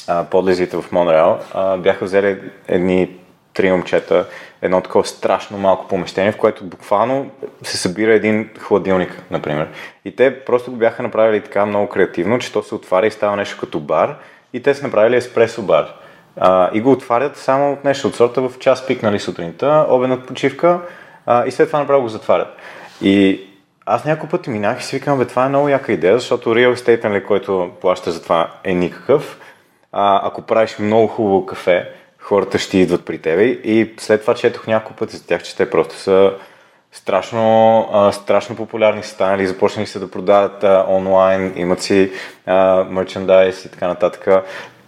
[0.08, 1.38] а, подлезите в Монреал.
[1.54, 2.38] А, бяха взели
[2.68, 3.10] едни
[3.54, 4.26] три момчета,
[4.62, 7.30] едно такова страшно малко помещение, в което буквално
[7.62, 9.68] се събира един хладилник, например.
[10.04, 13.36] И те просто го бяха направили така много креативно, че то се отваря и става
[13.36, 14.16] нещо като бар.
[14.52, 15.94] И те са направили еспресо бар.
[16.36, 20.26] А, и го отварят само от нещо от сорта в час пик, нали, сутринта, обедната
[20.26, 20.80] почивка
[21.26, 22.48] а, и след това направо го затварят.
[23.02, 23.40] И
[23.86, 26.74] аз няколко пъти минах и си викам, бе, това е много яка идея, защото real
[26.74, 29.38] estate, нали, който плаща за това е никакъв.
[29.92, 34.66] А, ако правиш много хубаво кафе, хората ще идват при тебе и след това четох
[34.66, 36.32] няколко пъти за тях, че те просто са
[36.92, 42.12] страшно, а, страшно популярни са станали, започнали са да продават а, онлайн, имат си
[42.46, 44.28] а, мерчендайз и така нататък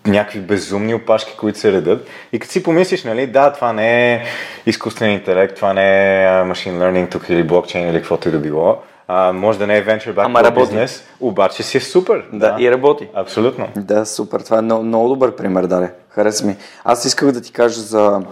[0.07, 2.07] някакви безумни опашки, които се редат.
[2.33, 4.25] И като си помислиш, нали, да, това не е
[4.67, 8.83] изкуствен интелект, това не е machine learning тук или блокчейн или каквото и да било.
[9.09, 12.25] А, може да не е venture back Ама бизнес, обаче си е супер.
[12.33, 13.09] Да, и работи.
[13.14, 13.69] Абсолютно.
[13.77, 14.40] Да, супер.
[14.40, 15.90] Това е много, много добър пример, даде.
[16.09, 16.57] Хареса ми.
[16.85, 18.23] Аз исках да ти кажа за,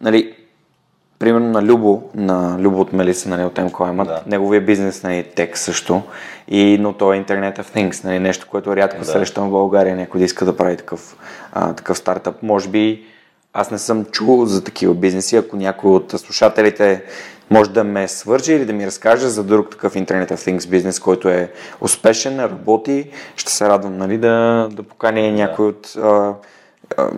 [0.00, 0.34] нали,
[1.18, 4.04] примерно на Любо, на Любо от Мелиса, нали, от M-Climate.
[4.04, 4.22] Да.
[4.26, 6.02] Неговия бизнес, нали, тек също.
[6.48, 9.04] И, но то е Internet of Things, нали, нещо, което рядко да.
[9.04, 11.16] срещам в България, някой да иска да прави такъв,
[11.52, 12.42] а, такъв стартъп.
[12.42, 13.04] Може би
[13.56, 15.36] аз не съм чул за такива бизнеси.
[15.36, 17.02] Ако някой от слушателите
[17.50, 21.00] може да ме свърже или да ми разкаже за друг такъв Internet of Things бизнес,
[21.00, 26.34] който е успешен, работи, ще се радвам нали, да, да поканя някой от а,
[26.96, 27.10] а,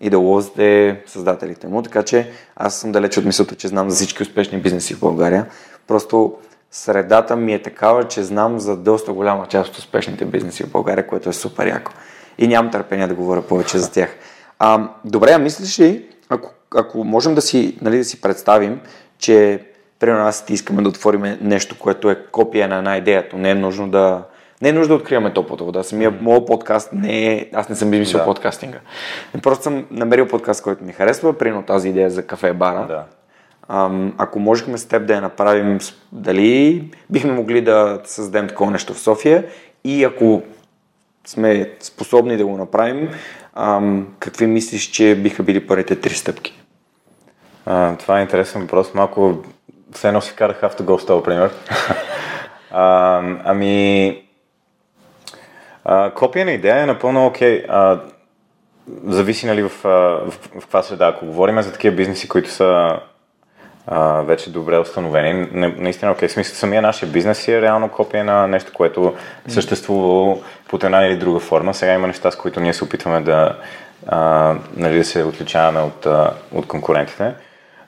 [0.00, 1.82] идеолозите, създателите му.
[1.82, 5.46] Така че аз съм далеч от мисълта, че знам за всички успешни бизнеси в България.
[5.86, 6.34] Просто
[6.70, 11.06] средата ми е такава, че знам за доста голяма част от успешните бизнеси в България,
[11.06, 11.92] което е супер яко.
[12.38, 14.16] И нямам търпение да говоря повече за тях.
[14.58, 18.80] А, добре, а мислиш ли, ако, ако можем да си, нали, да си представим,
[19.18, 19.66] че
[20.04, 23.88] примерно аз искаме да отворим нещо, което е копия на една идея, не е нужно
[23.88, 24.22] да,
[24.62, 25.82] не е нужно да откриваме топлата вода.
[25.82, 26.20] Самия mm.
[26.20, 27.48] моят подкаст не е...
[27.52, 28.24] Аз не съм измислил Да.
[28.24, 28.78] подкастинга.
[29.42, 32.86] Просто съм намерил подкаст, който ми харесва, примерно тази идея за кафе бара.
[32.86, 33.04] Да.
[33.68, 35.78] Ам, ако можехме с теб да я направим,
[36.12, 39.44] дали бихме могли да създадем такова нещо в София
[39.84, 40.42] и ако
[41.26, 43.08] сме способни да го направим,
[43.54, 46.60] ам, какви мислиш, че биха били първите три стъпки?
[47.66, 48.94] А, това е интересен въпрос.
[48.94, 49.42] Малко
[49.94, 50.60] все едно си карах
[51.06, 51.50] този пример.
[52.70, 54.22] а, ами,
[55.84, 57.64] а, копия на идея е напълно окей.
[57.68, 58.00] А,
[59.06, 61.06] зависи нали, в, в, в каква среда.
[61.06, 62.98] Ако говорим за такива бизнеси, които са
[63.86, 66.28] а, вече добре установени, не, наистина окей.
[66.28, 69.14] В смисъл, самия нашия бизнес е реално копия на нещо, което
[69.48, 71.74] е съществувало под една или друга форма.
[71.74, 73.56] Сега има неща, с които ние се опитваме да,
[74.06, 77.34] а, нали, да се отличаваме от, а, от конкурентите.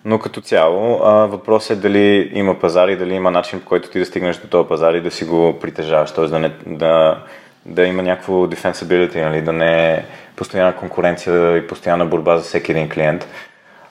[0.08, 3.90] Но като цяло а, въпросът е дали има пазар и дали има начин, по който
[3.90, 6.24] ти да стигнеш до този пазар и да си го притежаваш, т.е.
[6.24, 7.22] Да, не, да,
[7.64, 9.42] да има някакво defensibility, нали?
[9.42, 10.04] да не е
[10.36, 13.28] постоянна конкуренция и постоянна борба за всеки един клиент.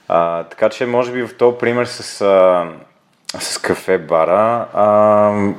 [0.08, 2.66] А, така че може би в този пример с, а,
[3.38, 5.52] с кафе бара а,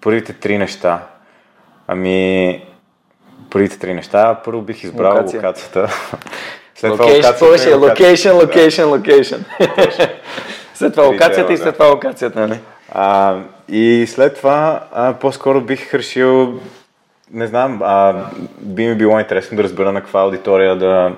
[0.00, 1.06] първите три неща.
[1.88, 2.64] Ами,
[3.50, 4.40] първите три неща.
[4.44, 5.38] Първо бих избрал Локация.
[5.38, 5.88] локацията.
[6.82, 7.78] След Локейшн, и локацията.
[7.78, 9.34] Локейшн, локейшн, локейшн.
[10.74, 12.60] След това локацията и след това локацията, нали?
[12.92, 16.60] А, и след това а, по-скоро бих решил,
[17.32, 18.24] не знам, а,
[18.58, 21.12] би ми било интересно да разбера на каква аудитория да,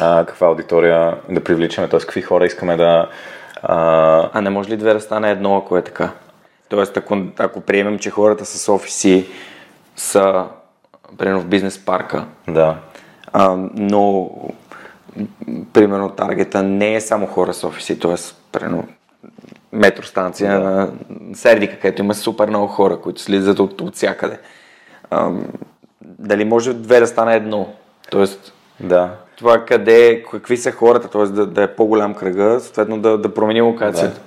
[0.00, 2.00] а, каква аудитория да привличаме, т.е.
[2.00, 3.08] какви хора искаме да...
[3.62, 4.30] А...
[4.32, 6.10] а не може ли две да стане едно, ако е така?
[6.68, 9.26] Тоест, ако, ако приемем, че хората с офиси
[9.96, 10.44] са,
[11.18, 12.76] примерно в бизнес парка, да.
[13.32, 14.30] А, но
[15.72, 18.14] примерно таргета не е само хора с офиси, т.е.
[18.52, 18.84] примерно
[19.72, 20.70] метростанция да.
[20.70, 20.90] на
[21.34, 24.38] Сердика, където има супер много хора, които слизат от, от всякъде.
[25.10, 25.30] А,
[26.00, 27.68] дали може две да стане едно?
[28.10, 29.10] Тоест, да.
[29.36, 31.22] това къде, какви са хората, т.е.
[31.22, 34.20] Да, да е по-голям кръга, съответно да, да промени локацията.
[34.20, 34.22] Да.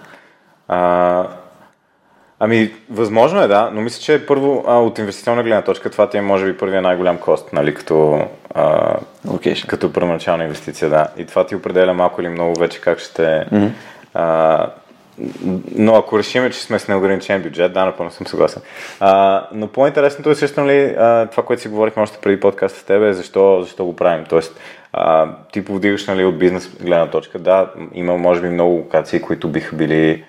[0.68, 1.28] А,
[2.40, 6.18] ами, възможно е, да, но мисля, че първо а, от инвестиционна гледна точка това ти
[6.18, 8.96] е може би първият най-голям кост, нали, като, а,
[9.28, 9.68] okay.
[9.68, 11.08] като първоначална инвестиция, да.
[11.18, 13.70] И това ти определя малко или много вече как ще mm-hmm.
[14.14, 14.68] а,
[15.76, 18.62] но ако решим, че сме с неограничен бюджет, да, напълно съм съгласен.
[19.00, 22.84] А, но по-интересното е също ли а, това, което си говорихме още преди подкаста с
[22.84, 24.26] тебе, защо, защо го правим.
[24.30, 24.60] Тоест,
[24.94, 27.40] а, ти повдигаш нали, от бизнес гледна точка.
[27.40, 30.24] Да, има може би много локации, които биха били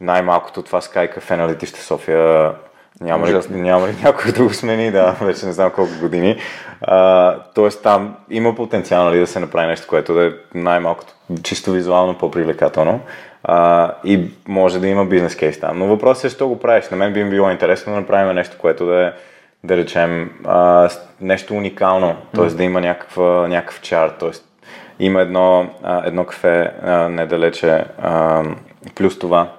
[0.00, 2.52] най-малкото това Sky Cafe на летище София.
[3.00, 6.36] Няма ли, няма ли някой да го смени, да, вече не знам колко години.
[6.80, 11.72] А, тоест там има потенциал нали, да се направи нещо, което да е най-малкото чисто
[11.72, 13.00] визуално по-привлекателно
[13.44, 15.78] а, и може да има бизнес кейс там.
[15.78, 16.88] Но въпросът е, защо го правиш?
[16.90, 19.12] На мен би ми било интересно да направим нещо, което да е,
[19.64, 20.88] да речем, а,
[21.20, 22.44] нещо уникално, т.е.
[22.44, 22.54] Mm.
[22.54, 24.30] да има някаква, някакъв чар, т.е.
[24.98, 28.42] има едно, а, едно кафе а, недалече, а,
[28.94, 29.57] плюс това,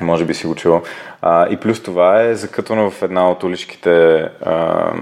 [0.00, 0.80] може би си го чул,
[1.22, 4.92] а, и плюс това е закътвано в една от уличките, а,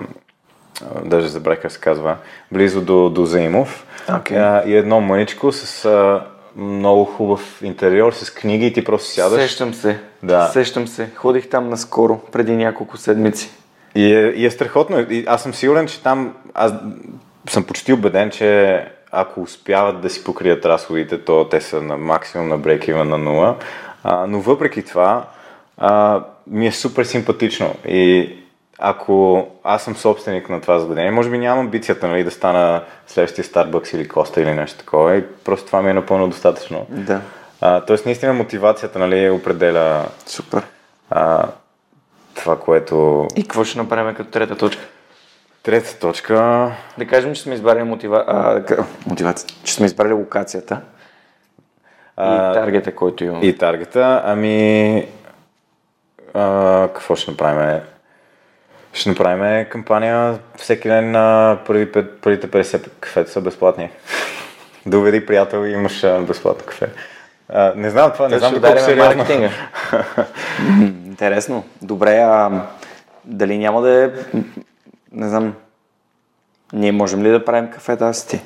[1.05, 2.17] даже забравих как се казва,
[2.53, 3.87] близо до, до Заимов.
[4.09, 4.37] Okay.
[4.37, 6.25] А, и едно мъничко с а,
[6.57, 9.43] много хубав интериор с книги и ти просто сядаш.
[9.43, 9.99] Сещам се.
[10.23, 10.47] Да.
[10.47, 11.11] Сещам се.
[11.15, 13.51] Ходих там наскоро, преди няколко седмици.
[13.95, 15.07] И е, и е страхотно.
[15.11, 16.73] И аз съм сигурен, че там аз
[17.49, 22.49] съм почти убеден, че ако успяват да си покрият разходите, то те са на максимум
[22.49, 23.57] на брейкива на нула.
[24.11, 25.25] А, но въпреки това,
[25.79, 27.75] а, ми е супер симпатично.
[27.89, 28.33] И
[28.79, 33.45] ако аз съм собственик на това заведение, може би нямам амбицията нали, да стана следващия
[33.45, 36.87] Starbucks или Коста или нещо такова и просто това ми е напълно достатъчно.
[36.91, 37.21] Да.
[37.61, 40.63] А, тоест наистина мотивацията нали, определя Супер.
[41.11, 41.49] А,
[42.35, 43.29] това, което...
[43.37, 44.83] И какво ще направим като трета точка?
[45.63, 46.71] Трета точка...
[46.99, 48.25] Да кажем, че сме избрали мотива...
[48.27, 50.81] а, мотивация, че сме избрали локацията
[52.21, 53.47] а, и таргета, който имаме.
[53.47, 55.07] И таргета, ами...
[56.35, 57.81] А, какво ще направим?
[58.93, 63.91] Ще направим кампания всеки ден на първи, първите 50 кафета са безплатни.
[64.87, 66.89] Доведи приятел и имаш безплатно кафе.
[67.49, 69.25] А, не знам това, не знам доколко сериозно.
[71.07, 71.65] Интересно.
[71.83, 72.63] Добре, а
[73.25, 74.11] дали няма да е,
[75.13, 75.55] не знам,
[76.73, 78.41] ние можем ли да правим кафета аз ти?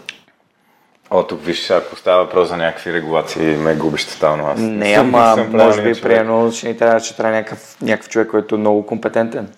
[1.14, 4.46] О, тук виж, ако става въпрос за някакви регулации, ме губиш тотално.
[4.46, 8.54] Аз не, ама може би приемно ще ни трябва, ще трябва някакъв, някакъв човек, който
[8.54, 9.48] е много компетентен.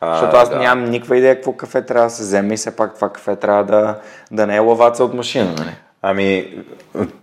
[0.00, 0.58] А, Защото аз да.
[0.58, 3.64] нямам никаква идея какво кафе трябва да се вземе и все пак това кафе трябва
[3.64, 3.98] да,
[4.30, 5.54] да не е лаваца от машина.
[5.58, 5.70] Нали?
[6.02, 6.58] Ами,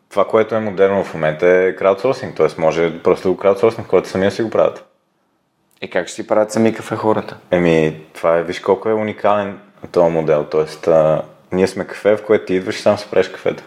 [0.09, 2.47] това, което е модерно в момента е краудсорсинг, т.е.
[2.57, 4.85] може просто го краудсорсинг, който самия си го правят.
[5.81, 7.37] И как ще си правят сами кафе хората?
[7.51, 9.59] Еми, това е, виж колко е уникален
[9.91, 10.91] този модел, т.е.
[11.51, 13.63] ние сме кафе, в което ти идваш и сам се правиш кафето.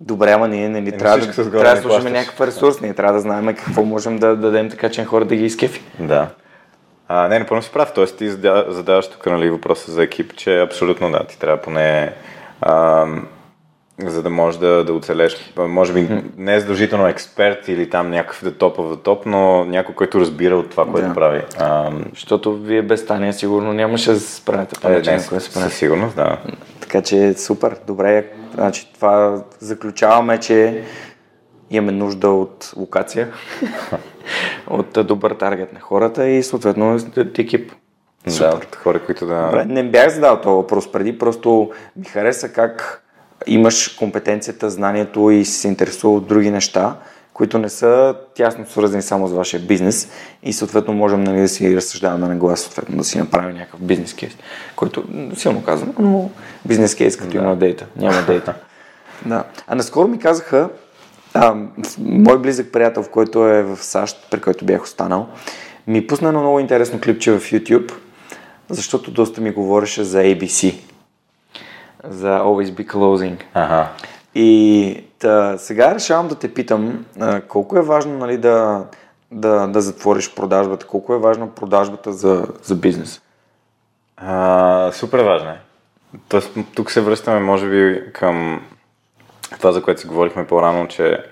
[0.00, 3.46] Добре, ама ние нали, трябва, да, трябва да служим някакъв ресурс, ние трябва да знаем
[3.46, 5.82] какво можем да дадем така, че хората да ги изкефи.
[5.98, 6.28] Да.
[7.08, 7.92] А, не, напълно си прав.
[7.94, 8.30] Тоест ти
[8.68, 12.12] задаваш тук нали, въпроса за екип, че абсолютно да, ти трябва поне
[12.60, 13.06] а,
[14.06, 15.52] за да можеш да, да оцелеш.
[15.58, 19.94] Може би не е задължително експерт или там някакъв да топ в топ, но някой,
[19.94, 21.14] който разбира от това, което да.
[21.14, 21.42] прави.
[21.58, 25.52] А, Защото вие без Таня сигурно нямаше да се справите по е, начин, което се.
[25.52, 26.38] Със сигурност, да.
[26.80, 28.26] Така че супер, добре.
[28.54, 30.84] Значи това заключаваме, че
[31.70, 33.28] имаме нужда от локация,
[34.66, 36.98] от добър таргет на хората и съответно
[37.38, 37.72] екип.
[38.28, 38.50] Супер.
[38.50, 39.44] Да, хора, които да...
[39.44, 43.02] Добре, не бях задал този въпрос преди, просто ми хареса как
[43.46, 46.96] имаш компетенцията, знанието и се интересува от други неща,
[47.32, 50.08] които не са тясно свързани само с вашия бизнес
[50.42, 54.14] и съответно можем нали, да си разсъждаваме на глас, съответно да си направим някакъв бизнес
[54.14, 54.32] кейс,
[54.76, 56.30] който силно казвам, но
[56.64, 57.38] бизнес кейс като да.
[57.38, 58.54] има дейта, няма дейта.
[59.26, 59.44] да.
[59.66, 60.68] А наскоро ми казаха,
[61.34, 61.54] а,
[61.98, 65.28] мой близък приятел, в който е в САЩ, при който бях останал,
[65.86, 67.92] ми пусна едно много интересно клипче в YouTube,
[68.68, 70.74] защото доста ми говореше за ABC.
[72.04, 73.42] За Always Be Closing.
[73.54, 73.88] Ага.
[74.34, 78.84] И та, сега решавам да те питам а, колко е важно нали, да,
[79.30, 83.22] да, да затвориш продажбата, колко е важна продажбата за, за бизнес?
[84.16, 85.56] А, супер важна е.
[86.28, 88.66] Тоест, тук се връщаме, може би, към
[89.50, 91.24] това, за което си говорихме по-рано, че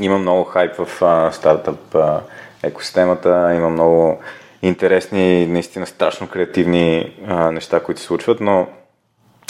[0.00, 2.20] има много хайп в а, стартъп а,
[2.62, 4.20] екосистемата, има много
[4.62, 8.66] интересни, наистина страшно креативни а, неща, които се случват, но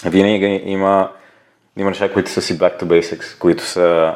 [0.04, 1.10] винаги има,
[1.76, 4.14] има неща, които са си back to basics, които са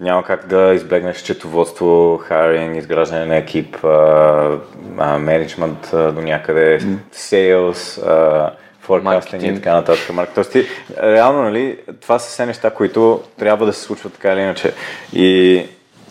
[0.00, 3.76] няма как да избегнеш четоводство, хайринг, изграждане на екип,
[5.18, 6.80] менеджмент до някъде,
[7.12, 8.00] сейлс,
[8.80, 10.10] форкастинг и така нататък.
[10.34, 10.66] Тоест, ти,
[11.02, 14.74] реално, нали, това са все неща, които трябва да се случват така или иначе.
[15.12, 15.66] И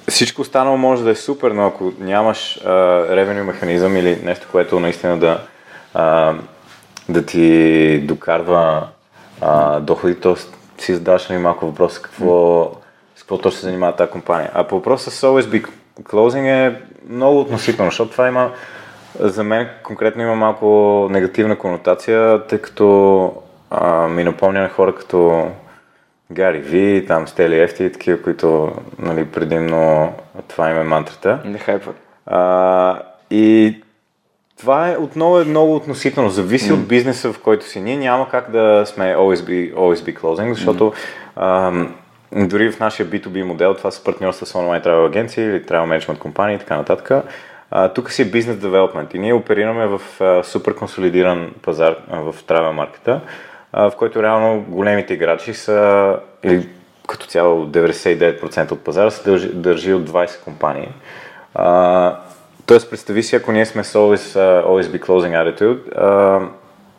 [0.10, 2.60] всичко останало може да е супер, но ако нямаш
[3.10, 5.39] ревеню механизъм или нещо, което наистина да,
[5.93, 6.34] а,
[7.12, 8.88] да ти докарва
[9.41, 10.36] а, доходи, то
[10.78, 12.71] си задаваш ли малко въпрос какво,
[13.15, 14.52] с какво точно се занимава тази компания.
[14.54, 15.67] А по въпроса с OSB
[16.02, 18.52] Closing е много относително, защото това има
[19.19, 23.34] за мен конкретно има малко негативна конотация, тъй като
[23.69, 25.47] а, ми напомня на хора като
[26.32, 30.13] Гари Ви, там Стели Ефти, такива, които нали, предимно
[30.47, 31.39] това им е мантрата.
[31.45, 31.95] Не хайпват.
[32.26, 33.00] А,
[33.32, 33.81] и
[34.62, 36.30] това е отново е много относително.
[36.30, 36.74] Зависи mm.
[36.74, 37.82] от бизнеса, в който си.
[37.82, 40.95] Ние няма как да сме always be, always be closing, защото mm.
[41.36, 46.00] а, дори в нашия B2B модел, това са партньорства с онлайн travel агенции или travel
[46.00, 47.26] management компании и така нататък.
[47.71, 52.19] А, тук си е бизнес девелопмент и ние оперираме в а, супер консолидиран пазар а,
[52.19, 53.21] в travel маркета,
[53.74, 56.67] а, в който реално големите играчи са, или
[57.08, 60.89] като цяло 99% от пазара се държи, държи от 20 компании.
[61.56, 62.15] А,
[62.72, 66.40] тоест, представи си, ако ние сме с always, uh, always be closing attitude, а,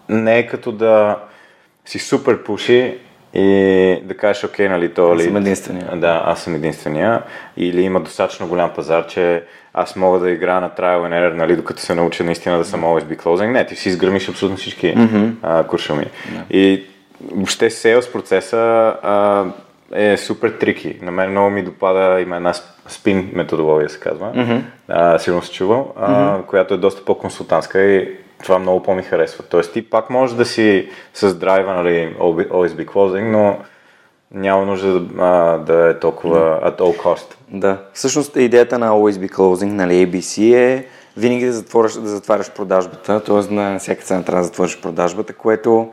[0.09, 1.17] не е като да
[1.85, 2.99] си супер пуши
[3.35, 5.13] и да кажеш, окей, нали, то...
[5.13, 5.97] Аз съм единствения.
[5.97, 7.23] Да, аз съм единствения.
[7.57, 11.57] Или има достатъчно голям пазар, че аз мога да играя на trial and error, нали,
[11.57, 13.51] докато се науча наистина да съм always be closing.
[13.51, 15.33] Не, ти си изгърмиш абсолютно всички mm-hmm.
[15.43, 16.05] а, куршуми.
[16.05, 16.51] Yeah.
[16.51, 16.87] И
[17.35, 19.45] въобще сейлс процеса а,
[19.93, 20.99] е супер трики.
[21.03, 22.53] На мен много ми допада, има една
[22.89, 24.33] спин методология, се казва.
[24.35, 24.61] Mm-hmm.
[24.89, 26.47] А, сигурно се чувал, а, mm-hmm.
[26.47, 29.45] която е доста по-консултантска и това много по-ми харесва.
[29.51, 33.59] Тоест ти пак можеш да си с драйва, нали, be closing, но
[34.35, 36.71] няма нужда да, да е толкова да.
[36.71, 37.35] at all cost.
[37.49, 37.79] Да.
[37.93, 43.55] Всъщност идеята на be closing, нали, ABC е винаги да затворяш, да затваряш продажбата, т.е.
[43.55, 45.93] на всяка цена трябва да затвориш продажбата, което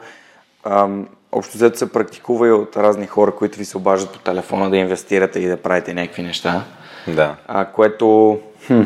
[0.64, 4.70] ам, общо взето се практикува и от разни хора, които ви се обаждат по телефона
[4.70, 6.64] да инвестирате и да правите някакви неща.
[7.08, 7.36] Да.
[7.48, 8.82] А, което хм,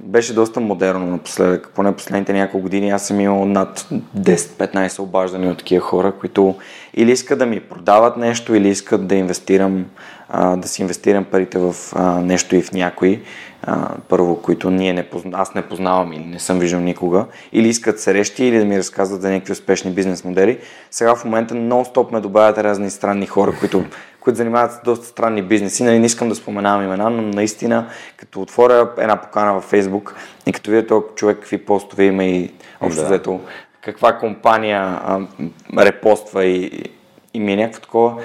[0.00, 1.70] беше доста модерно напоследък.
[1.74, 6.54] Поне последните няколко години аз съм имал над 10-15 обаждани от такива хора, които
[6.94, 9.86] или искат да ми продават нещо, или искат да инвестирам,
[10.28, 13.22] а, да си инвестирам парите в а, нещо и в някои.
[13.66, 15.38] А, първо, които ние не позна...
[15.38, 19.22] аз не познавам или не съм виждал никога, или искат срещи, или да ми разказват
[19.22, 20.58] за някакви успешни бизнес модели.
[20.90, 23.84] Сега в момента нон-стоп ме добавят разни странни хора, които
[24.20, 25.84] които занимават с доста странни бизнеси.
[25.84, 30.12] Нали, не искам да споменавам имена, но наистина, като отворя една покана във Facebook
[30.46, 33.06] и като видя този човек какви постове има и общо да.
[33.06, 33.40] взето
[33.86, 35.20] каква компания а,
[35.78, 36.82] репоства и,
[37.34, 38.16] и ми е някакво такова,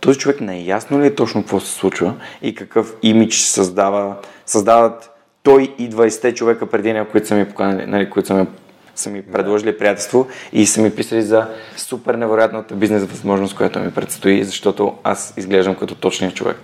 [0.00, 4.16] този човек не е ясно ли е точно какво се случва и какъв имидж създава,
[4.46, 5.10] създават
[5.42, 8.46] той и 20 човека преди него, които са ми поканали, нали, които са ми
[8.94, 13.90] са ми предложили приятелство и са ми писали за супер невероятната бизнес възможност, която ми
[13.90, 16.56] предстои, защото аз изглеждам като точния човек.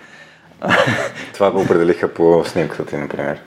[1.34, 3.40] Това го определиха по снимката ти, например.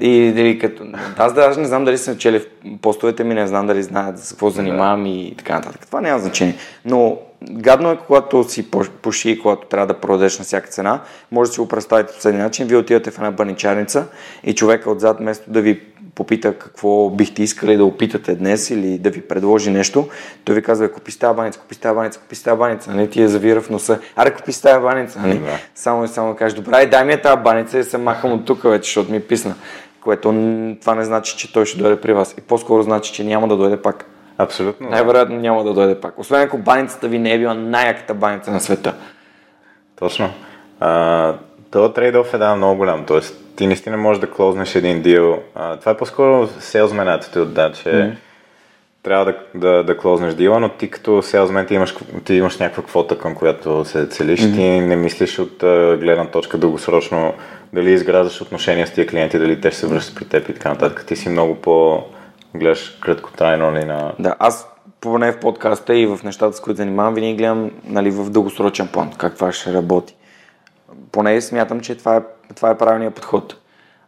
[0.00, 0.84] И дали като...
[1.16, 2.46] Аз даже не знам дали са чели в
[2.82, 5.86] постовете ми, не знам дали знаят за какво занимавам и така нататък.
[5.86, 6.54] Това няма значение.
[6.84, 7.18] Но
[7.50, 8.70] гадно е, когато си
[9.02, 11.00] пуши, когато трябва да продадеш на всяка цена.
[11.32, 12.66] Може да си го представите по следния начин.
[12.66, 14.06] Вие отивате в една баничарница
[14.44, 15.80] и човека отзад, вместо да ви
[16.14, 20.08] попита какво бихте искали да опитате днес или да ви предложи нещо,
[20.44, 23.10] той ви казва, купи става баница, купи става баница, купи става баница, нали?
[23.10, 23.98] Ти я завира в носа.
[24.16, 25.38] Аре, купи става баница, нали?
[25.38, 25.58] Да.
[25.74, 28.62] Само и само кажеш, добре, дай ми е тази баница и се махам от тук
[28.62, 29.54] вече, защото ми е писна.
[30.00, 30.28] Което
[30.80, 32.34] това не значи, че той ще дойде при вас.
[32.38, 34.06] И по-скоро значи, че няма да дойде пак.
[34.38, 34.90] Абсолютно.
[34.90, 36.18] Най-вероятно няма да дойде пак.
[36.18, 38.94] Освен ако баницата ви не е била най-яката баница на света.
[39.98, 40.30] Точно.
[40.80, 41.32] А,
[41.70, 43.04] това трейд-оф е да, много голям.
[43.06, 45.38] Тоест, ти наистина можеш да клознеш един дил.
[45.54, 48.14] А, това е по-скоро salesman attitude, да, че mm.
[49.02, 52.82] трябва да, да, да клознеш дила, но ти като salesman ти имаш, ти имаш някаква
[52.82, 54.40] квота, към която се целиш.
[54.40, 54.54] Mm-hmm.
[54.54, 55.56] Ти не мислиш от
[56.00, 57.34] гледна точка дългосрочно
[57.72, 60.68] дали изграждаш отношения с тия клиенти, дали те ще се връщат при теб и така
[60.68, 61.04] нататък.
[61.06, 62.04] Ти си много по
[62.54, 64.12] гледаш краткотрайно ли на...
[64.18, 64.68] Да, аз
[65.00, 69.12] поне в подкаста и в нещата, с които занимавам, винаги гледам нали, в дългосрочен план
[69.18, 70.16] как това ще работи.
[71.12, 72.22] Поне смятам, че това е,
[72.54, 73.56] това е правилният подход.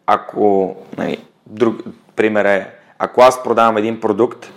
[0.07, 1.82] Ако, нали, друг
[2.16, 4.53] пример е, ако аз продавам един продукт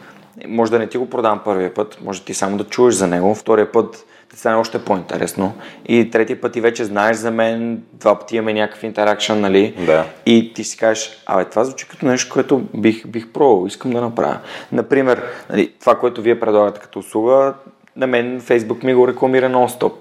[0.47, 3.35] може да не ти го продам първия път, може ти само да чуеш за него,
[3.35, 4.05] втория път
[4.39, 5.53] стане още по-интересно.
[5.85, 9.75] И третия път ти вече знаеш за мен, два пъти имаме някакъв интеракшн, нали?
[9.85, 10.05] Да.
[10.25, 14.01] И ти си кажеш, абе, това звучи като нещо, което бих, бих пробвал, искам да
[14.01, 14.37] направя.
[14.71, 17.53] Например, нали, това, което вие предлагате като услуга,
[17.95, 19.93] на мен Фейсбук ми го рекламира нон-стоп.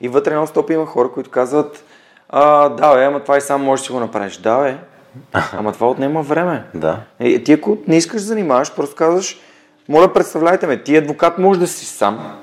[0.00, 1.84] И вътре нон-стоп има хора, които казват,
[2.28, 4.36] а, да, бе, ама това и сам можеш да си го направиш.
[4.36, 4.76] Да, бе,
[5.52, 6.64] ама това отнема време.
[6.74, 7.00] Да.
[7.20, 9.40] И, ти ако не искаш да занимаваш, просто казваш,
[9.88, 12.38] моля, представляйте ме, ти адвокат може да си сам.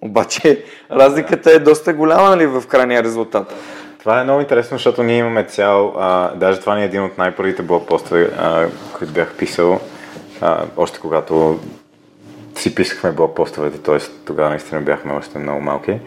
[0.00, 3.54] Обаче разликата е доста голяма нали, в крайния резултат.
[3.98, 7.18] Това е много интересно, защото ние имаме цял, а, даже това ни е един от
[7.18, 8.30] най-първите блокпостове,
[8.98, 9.80] които бях писал,
[10.40, 11.60] а, още когато
[12.54, 13.98] си писахме блокпостовете, т.е.
[14.26, 15.98] тогава наистина бяхме още много малки,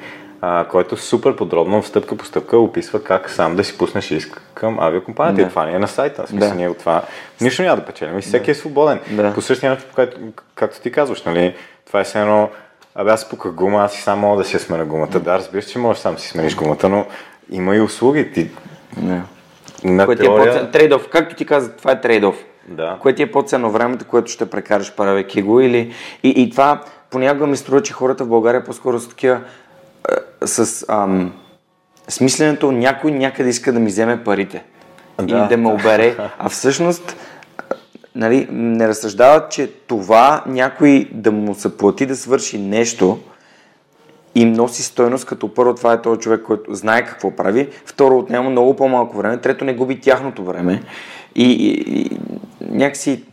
[0.42, 4.80] а, който супер подробно, стъпка по стъпка, описва как сам да си пуснеш иск към
[4.80, 5.42] авиакомпанията.
[5.42, 5.48] Да.
[5.48, 6.28] И това ни е на сайта.
[6.28, 6.56] Смисъл, Да.
[6.56, 7.02] ние от това
[7.42, 8.20] нищо няма да печелим.
[8.20, 9.00] И всеки е свободен.
[9.12, 9.34] Да.
[9.34, 9.88] По същия начин,
[10.56, 11.56] както ти казваш, нали?
[11.88, 12.50] Това е все едно,
[12.96, 15.20] абе аз пуках гума, аз и сам мога да си сменя гумата.
[15.20, 17.06] Да, разбира се, че можеш сам си смениш гумата, но
[17.52, 18.32] има и услуги.
[18.32, 18.50] Ти,
[19.02, 19.22] Не.
[19.84, 20.66] на Кое ти е теория...
[20.66, 21.08] по трейдов.
[21.10, 22.36] Както ти каза, това е трейдов.
[22.68, 22.98] Да.
[23.02, 25.94] Кое ти е по-ценно времето, което ще прекараш правейки го или...
[26.24, 29.40] И, и това понякога ми струва, че хората в България по-скоро са такива
[30.42, 31.34] е, с ам,
[32.08, 34.64] смисленето някой някъде иска да ми вземе парите.
[35.22, 35.38] Да.
[35.38, 36.16] Или да ме обере.
[36.40, 37.16] А всъщност
[38.16, 43.20] нали, не разсъждават, че това някой да му се плати да свърши нещо,
[44.36, 48.50] им носи стойност, като първо това е този човек, който знае какво прави, второ отнема
[48.50, 50.84] много по-малко време, трето не губи тяхното време
[51.36, 52.18] и, и, и
[52.62, 53.24] някакси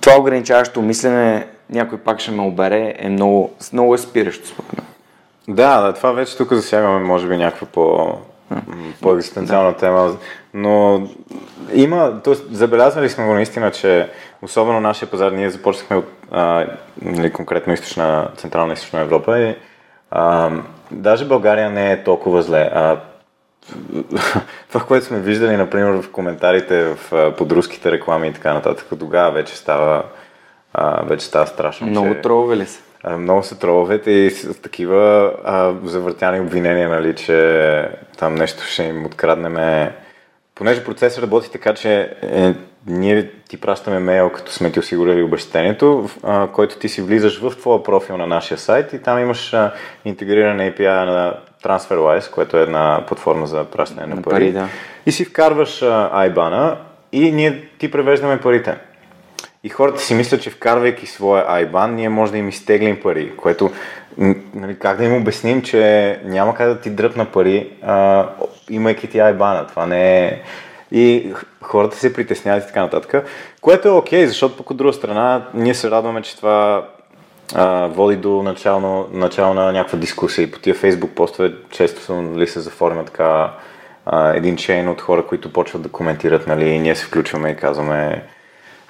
[0.00, 4.86] това ограничаващо мислене, някой пак ще ме обере, е много, много е спиращо според мен.
[5.56, 8.14] Да, да, това вече тук засягаме, може би, някаква по,
[9.00, 10.16] по-екзистенциална тема,
[10.54, 11.02] но
[11.72, 12.34] има, т.е.
[12.34, 14.10] забелязвали сме го наистина, че
[14.42, 16.66] особено нашия пазар, ние започнахме от а,
[17.02, 19.56] нали, конкретно източна, Централна източна Европа и
[20.10, 20.50] а,
[20.90, 22.70] даже България не е толкова зле.
[22.74, 22.96] А,
[24.68, 29.30] това, което сме виждали, например, в коментарите в а, подруските реклами и така нататък, тогава
[29.30, 30.02] вече става,
[30.74, 31.86] а, вече става страшно.
[31.86, 32.20] Много че...
[32.20, 32.80] тролове ли са?
[33.10, 37.88] Много са троловете и с такива а, завъртяни обвинения, нали, че
[38.18, 39.94] там нещо ще им откраднеме.
[40.54, 42.54] Понеже процесът работи така, че е,
[42.86, 45.22] ние ти пращаме мейл, като сме ти осигурили
[46.22, 49.72] а, който ти си влизаш в твоя профил на нашия сайт и там имаш а,
[50.04, 51.34] интегриран API на
[51.64, 54.34] TransferWise, което е една платформа за пращане на, На пари.
[54.34, 54.68] пари, да.
[55.06, 56.76] И си вкарваш а, IBAN-а
[57.12, 58.76] и ние ти превеждаме парите.
[59.64, 63.70] И хората си мислят, че вкарвайки своя IBAN, ние може да им изтеглим пари, което
[64.54, 68.28] нали, как да им обясним, че няма как да ти дръпна пари, а,
[68.70, 69.68] имайки ти IBAN.
[69.68, 70.42] Това не е...
[70.92, 73.26] И хората се притесняват и така нататък,
[73.60, 76.88] което е окей, защото пък от друга страна ние се радваме, че това
[77.54, 82.22] а, води до начално, начало на някаква дискусия и по тия фейсбук постове често са,
[82.22, 83.52] нали, се заформя така
[84.06, 87.56] а, един чейн от хора, които почват да коментират, нали, и ние се включваме и
[87.56, 88.22] казваме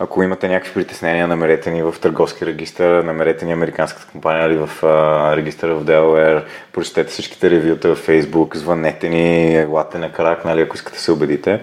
[0.03, 4.82] ако имате някакви притеснения, намерете ни в търговски регистр, намерете ни американската компания или в
[4.82, 10.61] а, регистъра в Delaware, прочетете всичките ревюта в Facebook, звънете ни, елате на крак, нали,
[10.61, 11.61] ако искате да се убедите.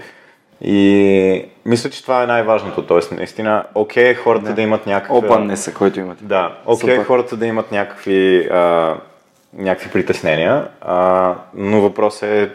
[0.62, 2.86] И мисля, че това е най-важното.
[2.86, 5.18] Тоест, наистина, окей, хората да, да имат някаква...
[5.18, 6.24] Опаннеса, който имате.
[6.24, 7.06] Да, окей, Супер.
[7.06, 8.96] хората да имат някакви, а,
[9.54, 12.50] някакви притеснения, а, но въпрос е,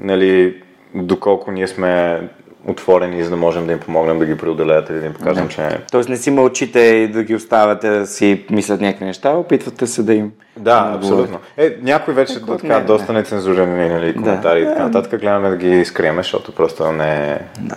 [0.00, 0.62] нали,
[0.94, 2.20] доколко ние сме
[2.68, 5.68] отворени, за да можем да им помогнем да ги преодолеят или да им покажем, че...
[5.92, 10.02] Тоест не си мълчите и да ги оставяте да си мислят някакви неща, опитвате се
[10.02, 11.38] да им Да, да абсолютно.
[11.56, 14.84] Е, някой вече Е, да, което така, не е, доста нецензурирани нали, коментари и така
[14.84, 17.38] нататък, гледаме да ги скриеме, защото просто не е...
[17.60, 17.76] Да.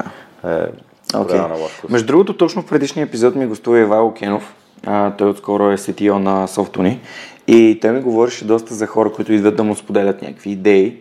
[0.52, 0.68] е
[1.14, 1.70] okay.
[1.90, 4.54] Между другото, точно в предишния епизод ми гостува Ивайло Кенов.
[4.86, 7.00] А, той отскоро е CTO на Софтуни.
[7.48, 10.98] И той ми говореше доста за хора, които идват да му споделят някакви идеи.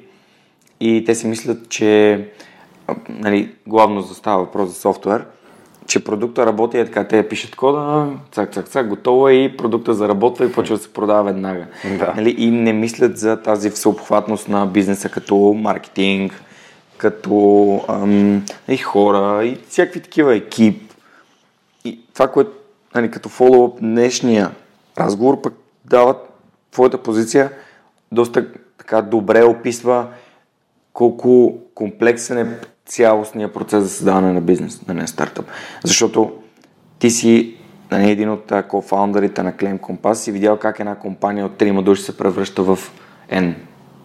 [0.81, 2.25] И те си мислят, че
[3.09, 5.25] нали, главно застава въпрос за софтуер,
[5.87, 9.95] че продукта работи е така, те пишат кода, цак, цак, цак, готово е и продукта
[9.95, 11.67] заработва и почва да се продава веднага.
[11.99, 12.13] Да.
[12.17, 16.43] Нали, и не мислят за тази всеобхватност на бизнеса като маркетинг,
[16.97, 20.93] като ам, и хора, и всякакви такива екип.
[21.85, 22.51] И това, което
[22.95, 24.51] нали, като фоллоуъп днешния
[24.99, 26.15] разговор пък дава
[26.73, 27.51] твоята позиция
[28.13, 28.47] доста
[28.79, 30.07] така добре описва
[30.93, 32.59] колко комплексен е
[32.89, 35.47] цялостния процес за създаване на бизнес, на не стартъп.
[35.85, 36.33] Защото
[36.99, 37.55] ти си
[37.91, 42.03] нали, един от кофаундърите на Claim Compass и видял как една компания от трима души
[42.03, 42.79] се превръща в
[43.33, 43.55] N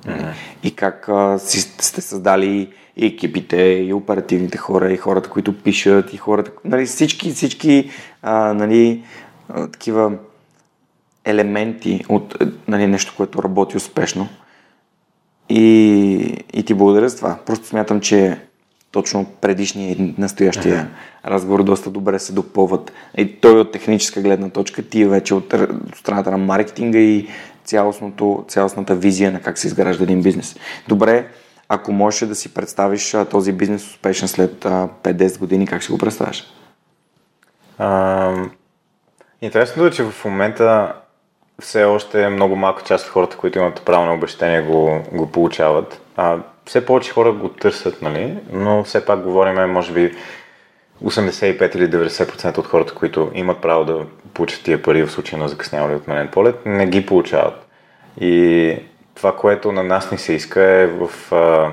[0.05, 0.33] Mm-hmm.
[0.63, 6.13] И как а, си, сте създали и екипите, и оперативните хора, и хората, които пишат,
[6.13, 7.89] и хората, нали, всички, всички
[8.21, 9.03] а, нали,
[9.49, 10.11] а, такива
[11.25, 14.27] елементи от нали, нещо, което работи успешно.
[15.49, 15.63] И,
[16.53, 17.37] и ти благодаря за това.
[17.45, 18.37] Просто смятам, че
[18.93, 21.29] точно предишния и настоящия uh-huh.
[21.29, 22.93] разговор доста добре се допълват.
[23.17, 27.27] И той от техническа гледна точка, ти вече от, от страната на маркетинга и
[27.63, 30.55] цялостното, цялостната визия на как се изгражда един бизнес.
[30.87, 31.27] Добре,
[31.69, 35.91] ако можеш да си представиш а, този бизнес успешен след а, 5-10 години, как си
[35.91, 36.43] го представяш?
[37.79, 38.49] Uh,
[39.41, 40.95] интересното е, че в момента
[41.61, 46.01] все още много малка част от хората, които имат право на обещание, го, го получават.
[46.15, 48.37] А, все повече хора го търсят, нали?
[48.51, 50.15] но все пак говорим, може би
[51.03, 55.49] 85 или 90% от хората, които имат право да получат тия пари в случай на
[55.49, 57.67] закъсняване от отменен полет, не ги получават.
[58.21, 58.75] И
[59.15, 61.71] това, което на нас ни се иска е в а,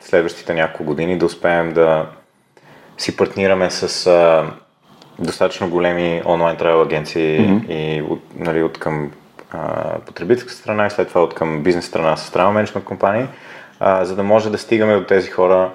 [0.00, 2.06] следващите няколко години да успеем да
[2.98, 4.50] си партнираме с а,
[5.18, 7.66] достатъчно големи онлайн трайал агенции mm-hmm.
[7.68, 9.10] и от, нали, от към
[10.06, 13.26] потребителска страна и след това от към бизнес страна с travel менеджмент компании,
[13.86, 15.70] а, за да може да стигаме до тези хора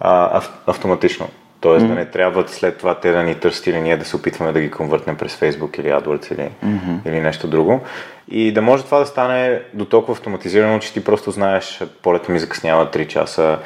[0.00, 1.28] а, ав, автоматично.
[1.60, 1.88] Тоест mm-hmm.
[1.88, 4.60] да не трябва след това те да ни търсят или ние да се опитваме да
[4.60, 7.08] ги конвъртнем през Facebook или AdWords или, mm-hmm.
[7.08, 7.80] или нещо друго.
[8.28, 12.38] И да може това да стане до толкова автоматизирано, че ти просто знаеш, полета ми
[12.38, 13.58] закъснява 3 часа,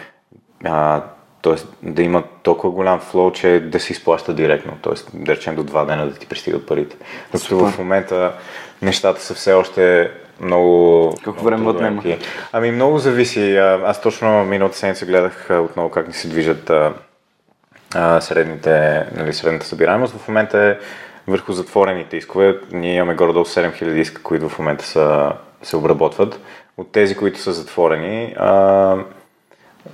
[0.64, 1.02] а,
[1.42, 1.54] т.е.
[1.90, 5.18] да има толкова голям флоу, че да се изплаща директно, т.е.
[5.18, 6.96] да речем до 2 дена да ти пристигат парите.
[7.32, 8.32] Докато в момента
[8.82, 10.10] нещата са все още
[10.40, 11.14] много...
[11.24, 12.02] Колко време отнема?
[12.52, 13.56] Ами много зависи.
[13.84, 16.70] Аз точно миналата седмица гледах отново как ни се движат
[17.94, 20.14] а, средните, нали, средната събираемост.
[20.14, 20.76] В момента е
[21.30, 22.58] върху затворените искове.
[22.72, 25.32] Ние имаме горе-долу 7000 иска, които в момента са,
[25.62, 26.40] се обработват.
[26.76, 28.96] От тези, които са затворени, а,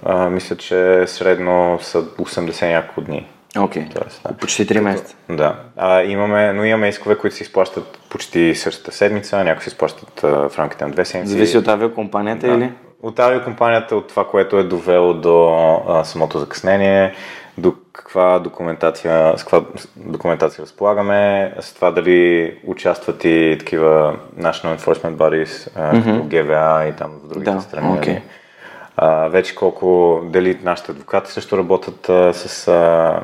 [0.03, 3.29] а, мисля, че средно са 80 няколко дни.
[3.59, 4.23] Окей, okay.
[4.29, 4.35] да.
[4.35, 5.17] почти 3 месеца.
[5.29, 10.25] Да, а, имаме, но имаме искове, които се изплащат почти същата седмица, някои се изплащат
[10.25, 11.33] а, в рамките на две седмици.
[11.33, 12.55] Зависи от авиокомпанията да.
[12.55, 12.73] или?
[13.03, 15.49] От авиокомпанията, от това, което е довело до
[15.89, 17.15] а, самото закъснение,
[17.59, 19.63] до каква документация, с каква
[19.97, 26.05] документация разполагаме, с това дали участват и такива National Enforcement Bodies, mm-hmm.
[26.05, 27.99] като ГВА и там в другите да, страни.
[27.99, 28.21] Okay.
[28.97, 33.21] А, вече колко, дали нашите адвокати също работят а, с а,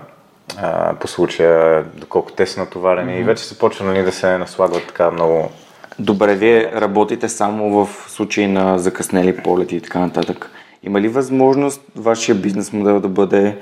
[0.59, 3.21] а, по случая, доколко те са натоварени mm-hmm.
[3.21, 5.51] и вече започва нали, да се наслагват така много.
[5.99, 10.51] Добре, вие работите само в случай на закъснели полети и така нататък.
[10.83, 13.57] Има ли възможност вашия бизнес модел да бъде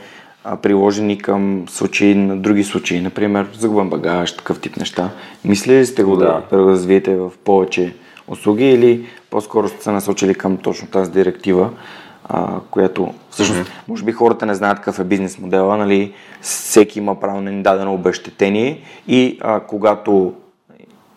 [0.44, 5.10] а, приложени към случаи на други случаи, например загубен багаж, такъв тип неща.
[5.44, 7.94] Мислили ли сте го да, да развиете в повече
[8.28, 11.70] услуги или по-скоро сте се насочили към точно тази директива,
[12.28, 13.88] а, която всъщност, mm-hmm.
[13.88, 17.94] може би хората не знаят какъв е бизнес модела, нали, всеки има право на дадено
[17.94, 20.34] обещетение и а, когато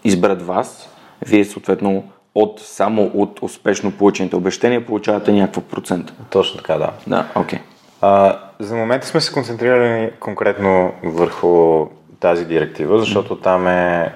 [0.03, 0.89] изберат вас,
[1.25, 2.03] вие съответно
[2.35, 6.13] от, само от успешно получените обещания получавате някаква процент.
[6.29, 6.89] Точно така, да.
[7.07, 7.59] Да, окей.
[7.59, 7.61] Okay.
[8.01, 11.85] А, за момента сме се концентрирали конкретно върху
[12.19, 14.15] тази директива, защото там е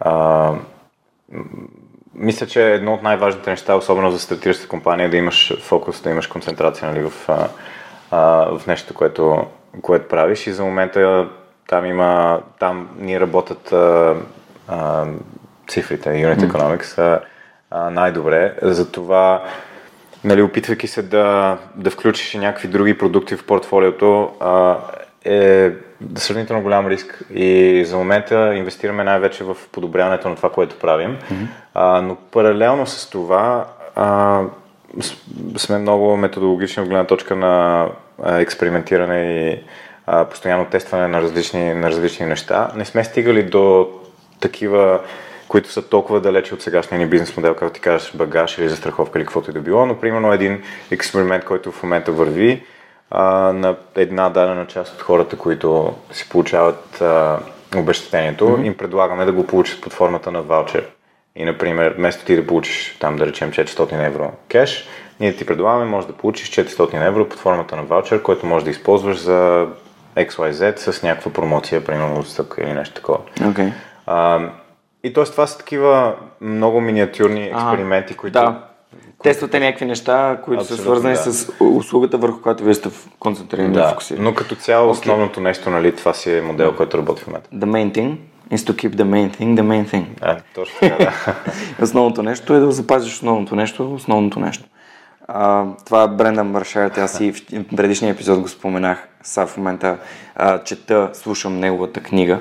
[0.00, 0.52] а,
[2.18, 6.10] мисля, че едно от най-важните неща, особено за стартираща компания, е да имаш фокус, да
[6.10, 7.28] имаш концентрация нали, в,
[8.10, 9.46] а, в нещо, което,
[9.82, 10.46] което правиш.
[10.46, 11.28] И за момента
[11.68, 14.14] там има, там ни работят а,
[14.68, 15.06] а,
[15.68, 17.20] цифрите, Unit Economics
[17.70, 19.42] а, най-добре, затова
[20.24, 24.76] нали, опитвайки се да, да включиш някакви други продукти в портфолиото, а,
[25.24, 25.72] е
[26.16, 31.16] сравнително голям риск и за момента инвестираме най-вече в подобряването на това, което правим.
[31.16, 31.46] Mm-hmm.
[31.74, 34.42] А, но паралелно с това а,
[35.56, 37.86] сме много методологични от гледна точка на
[38.22, 39.62] а, експериментиране и
[40.06, 42.70] а, постоянно тестване на различни, на различни неща.
[42.76, 43.88] Не сме стигали до
[44.40, 45.00] такива
[45.48, 49.18] които са толкова далече от сегашния ни бизнес модел, както ти кажеш, багаж или застраховка
[49.18, 52.62] или каквото и да било, но примерно един експеримент, който в момента върви
[53.10, 57.38] а, на една дадена част от хората, които си получават а,
[57.76, 58.66] обещетението, mm-hmm.
[58.66, 60.86] им предлагаме да го получат под формата на ваучер.
[61.36, 64.88] И, например, вместо ти да получиш там, да речем, 400 евро кеш,
[65.20, 68.70] ние ти предлагаме, може да получиш 400 евро под формата на ваучер, който може да
[68.70, 69.66] използваш за
[70.16, 73.18] XYZ с някаква промоция, примерно стък или нещо такова.
[73.40, 73.72] Okay.
[74.06, 74.40] А,
[75.04, 75.24] и т.е.
[75.24, 78.32] това са такива много миниатюрни експерименти, които...
[78.32, 78.67] Да.
[79.22, 81.32] Тествате някакви неща, които Абсолютно, са свързани да.
[81.32, 82.88] с услугата, върху която вие сте
[83.18, 84.24] концентрирани да, фокусирани.
[84.24, 84.98] Но като цяло okay.
[84.98, 87.50] основното нещо, нали, това си е модел, който работи в момента.
[87.54, 88.16] The main thing
[88.52, 90.04] is to keep the main thing the main thing.
[90.20, 91.34] А, точно така, да.
[91.82, 94.64] основното нещо е да запазиш основното нещо, основното нещо.
[95.28, 96.98] А, това е Брендан Маршарт.
[96.98, 97.46] Аз и в
[97.76, 99.08] предишния епизод го споменах.
[99.22, 99.96] Сега в момента
[100.34, 102.38] а, чета, слушам неговата книга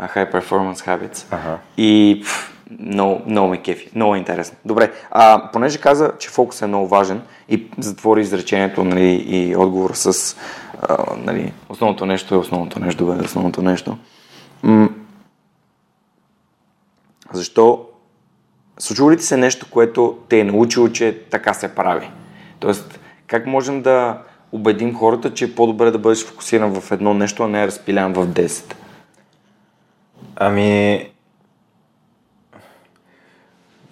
[0.00, 1.24] High Performance Habits.
[1.30, 1.58] Ага.
[1.76, 3.90] И пф, много, много ме кефи.
[3.94, 4.56] Много е интересно.
[4.64, 9.90] Добре, а, понеже каза, че фокус е много важен и затвори изречението нали, и отговор
[9.94, 10.36] с
[10.82, 13.98] а, нали, основното нещо е основното нещо, бе, основното нещо.
[14.62, 14.88] М-
[17.32, 17.86] защо
[18.78, 22.10] Случва ли ти се нещо, което те е научило, че така се прави?
[22.60, 24.18] Тоест, как можем да
[24.52, 28.26] убедим хората, че е по-добре да бъдеш фокусиран в едно нещо, а не разпилян в
[28.26, 28.74] 10?
[30.36, 31.00] Ами,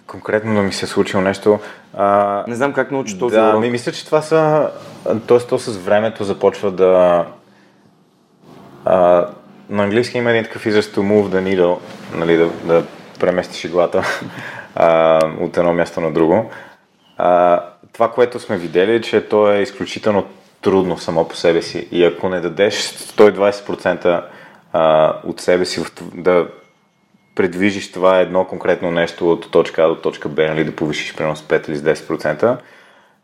[0.07, 1.59] конкретно да ми се е случило нещо.
[1.93, 3.61] А, Не знам как научи този да, урок.
[3.61, 4.69] ми мисля, че това са...
[5.27, 5.37] Т.е.
[5.39, 7.25] то с времето започва да...
[8.85, 9.27] А,
[9.69, 11.77] на английски има един такъв израз to move the needle,
[12.13, 12.83] нали, да, да
[13.19, 14.03] преместиш иглата
[14.75, 16.51] а, от едно място на друго.
[17.17, 17.61] А,
[17.93, 20.25] това, което сме видели е, че то е изключително
[20.61, 21.87] трудно само по себе си.
[21.91, 24.23] И ако не дадеш 120%
[24.73, 25.83] а, от себе си
[26.13, 26.47] да
[27.35, 31.35] предвижиш това едно конкретно нещо от точка А до точка Б, нали, да повишиш примерно
[31.35, 32.57] с 5 или с 10%,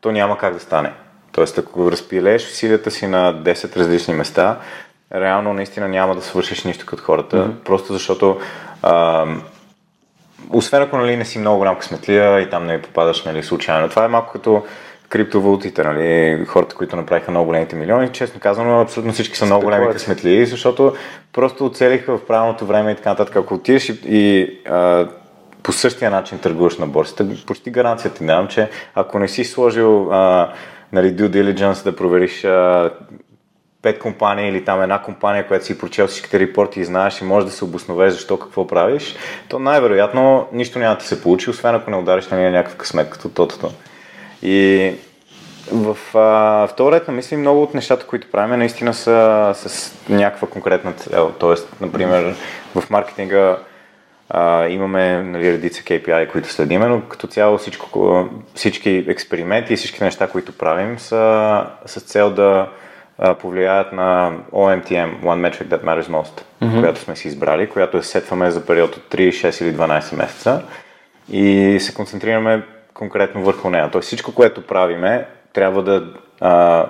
[0.02, 0.92] то няма как да стане.
[1.32, 4.60] Тоест, ако разпилееш усилията си на 10 различни места,
[5.14, 7.64] реално наистина няма да свършиш нищо като хората, mm-hmm.
[7.64, 8.40] просто защото
[8.84, 9.26] а,
[10.50, 13.90] освен ако нали, не си много голям късметлия и там не попадаш нали, случайно.
[13.90, 14.66] Това е малко като
[15.12, 19.88] криптовалутите, нали, хората, които направиха много големите милиони, честно казано, абсолютно всички са много големи
[19.92, 20.96] късметли, защото
[21.34, 23.36] просто оцелиха в правилното време и така нататък.
[23.36, 25.08] Ако отидеш и, и а,
[25.64, 30.14] по същия начин търгуваш на борсата, почти гаранция ти давам, че ако не си сложил
[30.14, 30.54] а,
[30.92, 32.92] нали, due diligence да провериш а,
[33.82, 37.50] пет компании или там една компания, която си прочел всичките репорти и знаеш и можеш
[37.50, 39.16] да се обосновеш защо какво правиш,
[39.50, 43.10] то най-вероятно нищо няма да ти се получи, освен ако не удариш на някакъв късмет
[43.10, 43.72] като тотото.
[44.44, 44.92] И
[45.72, 49.96] в, а, в този ред на мисли много от нещата, които правим, наистина са с
[50.10, 51.32] някаква конкретна цел.
[51.40, 52.36] Тоест, например,
[52.76, 53.58] в маркетинга
[54.30, 60.04] а, имаме нали, редица KPI, които следиме, но като цяло всичко, всички експерименти и всички
[60.04, 62.68] неща, които правим, са с цел да
[63.18, 66.80] а, повлияят на OMTM, One Metric That Matters Most, mm-hmm.
[66.80, 70.62] която сме си избрали, която е сетваме за период от 3, 6 или 12 месеца
[71.32, 72.64] и се концентрираме
[73.02, 73.90] конкретно върху нея.
[73.92, 76.04] Тоест всичко, което правиме, трябва да,
[76.40, 76.86] а,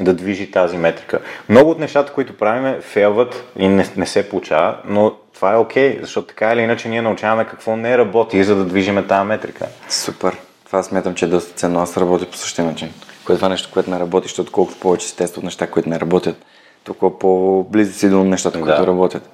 [0.00, 1.20] да движи тази метрика.
[1.48, 5.96] Много от нещата, които правиме, фейлват и не, не се получава, но това е окей,
[5.96, 9.66] okay, защото така или иначе ние научаваме какво не работи, за да движиме тази метрика.
[9.88, 10.36] Супер.
[10.66, 11.80] Това смятам, че е доста ценно.
[11.80, 12.92] Аз работя по същия начин.
[13.26, 16.00] Кое това е нещо, което не работи, защото колкото повече се тестват неща, които не
[16.00, 16.36] работят,
[16.84, 18.86] толкова по-близо си до нещата, които Да.
[18.86, 19.30] работят.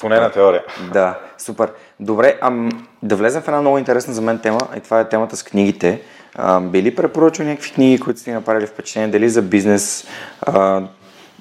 [0.00, 0.64] Поне на теория.
[0.92, 1.72] Да, супер.
[2.02, 2.68] Добре, ам,
[3.02, 6.00] да влезем в една много интересна за мен тема, и това е темата с книгите.
[6.34, 10.06] А, би ли препоръчал някакви книги, които сте направили впечатление, дали за бизнес,
[10.40, 10.82] а,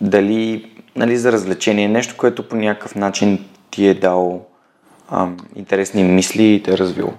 [0.02, 4.46] дали нали, за развлечение, нещо, което по някакъв начин ти е дал
[5.12, 7.14] ам, интересни мисли и те е развило?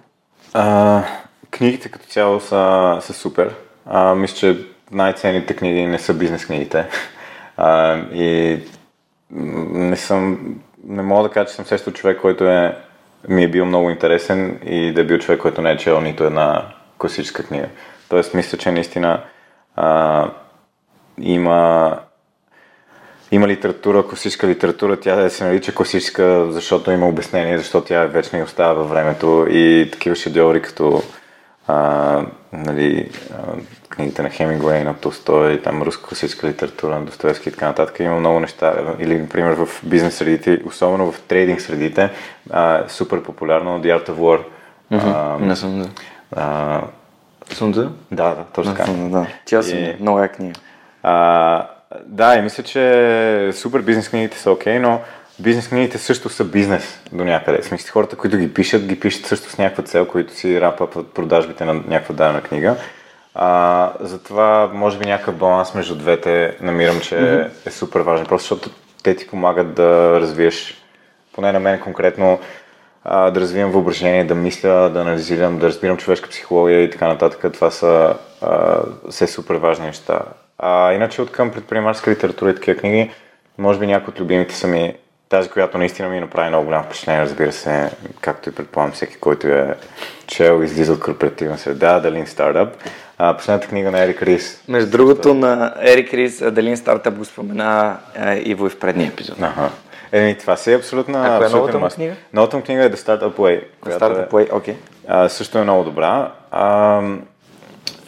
[0.53, 1.03] А,
[1.51, 3.55] книгите като цяло са, са супер.
[3.87, 6.87] А, мисля, че най-ценните книги не са бизнес книгите.
[7.57, 8.59] А, и
[9.31, 12.77] не съм, не мога да кажа, че съм срещал човек, който е,
[13.29, 16.25] ми е бил много интересен и да е бил човек, който не е чел нито
[16.25, 16.67] една
[16.99, 17.69] класическа книга.
[18.09, 19.23] Тоест, мисля, че наистина
[19.77, 20.31] а,
[21.21, 21.99] има
[23.33, 28.39] има литература, класическа литература, тя да се нарича класическа, защото има обяснение, защото тя вечна
[28.39, 31.03] и остава във времето и такива шедьоври като
[31.67, 33.11] а, нали,
[33.89, 38.01] книгите на Хемингуей, на Толстой, там руска класическа литература на Достоевски и така нататък.
[38.01, 38.75] Има много неща.
[38.99, 42.11] Или, например, в бизнес средите, особено в трейдинг средите,
[42.51, 44.41] а, супер популярно The Art of War.
[44.91, 45.89] А, Не съм да.
[46.37, 46.81] а,
[47.51, 47.91] Съм да?
[48.11, 48.85] да, точно така.
[48.87, 49.27] Съм да.
[49.47, 49.97] Чел съм И-.
[50.01, 50.61] Много е книга.
[51.03, 51.67] А,
[52.07, 55.01] да, и мисля, че супер бизнес книгите са окей, но
[55.39, 57.63] бизнес книгите също са бизнес до някъде.
[57.63, 61.65] Смисъл, хората, които ги пишат, ги пишат също с някаква цел, които си рапъпват продажбите
[61.65, 62.77] на някаква дадена книга.
[63.35, 67.69] А, затова, може би, някакъв баланс между двете намирам, че mm-hmm.
[67.69, 68.27] е супер важен.
[68.27, 68.71] Просто защото
[69.03, 70.83] те ти помагат да развиеш,
[71.33, 72.41] поне на мен конкретно,
[73.05, 77.53] а, да развивам въображение, да мисля, да анализирам, да разбирам човешка психология и така нататък.
[77.53, 78.81] Това са а,
[79.11, 80.21] все супер важни неща.
[80.59, 83.11] А иначе от към предприемаческа литература и такива книги,
[83.59, 84.95] може би някои от любимите са ми
[85.33, 89.47] тази, която наистина ми направи много голямо впечатление, разбира се, както и предполагам всеки, който
[89.47, 89.75] е
[90.27, 92.69] чел, излиза от корпоративна среда, The Lean Startup.
[93.19, 94.63] А, последната книга на Ерик Рис.
[94.69, 99.37] Между другото, на Ерик Рис, Далин Стартъп го спомена е, Иво и в предния епизод.
[99.41, 99.71] Ага.
[100.13, 101.19] Еми, това си е абсолютно.
[101.19, 102.15] А коя е новата му книга?
[102.33, 103.65] Новата му книга е The Startup Way.
[103.81, 104.77] която Стартъп е, Way, окей.
[105.09, 106.33] а, също е много добра.
[106.51, 107.03] А,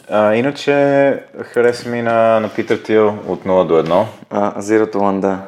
[0.09, 0.73] А, иначе
[1.43, 4.05] хареса ми на, на Питър Тил от 0 до 1.
[4.29, 5.39] А, Zero to One, да.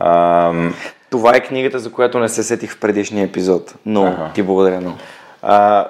[0.00, 0.52] А,
[1.10, 3.74] Това е книгата, за която не се сетих в предишния епизод.
[3.86, 4.30] Но Ага.
[4.34, 4.96] ти благодаря много.
[5.42, 5.86] а,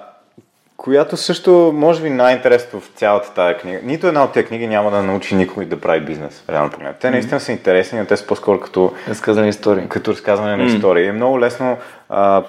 [0.77, 3.79] която също, може би най-интересното в цялата тая книга.
[3.83, 6.99] Нито една от тези книги няма да научи никой да прави бизнес, реално погледнато.
[7.01, 9.89] Те наистина са интересни, но те са по-скоро като Разказана история.
[9.89, 11.07] като разказване на истории.
[11.07, 11.79] Е много лесно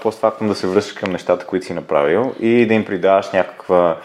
[0.01, 3.97] постфактум да се връщаш към нещата, които си направил и да им придаваш някаква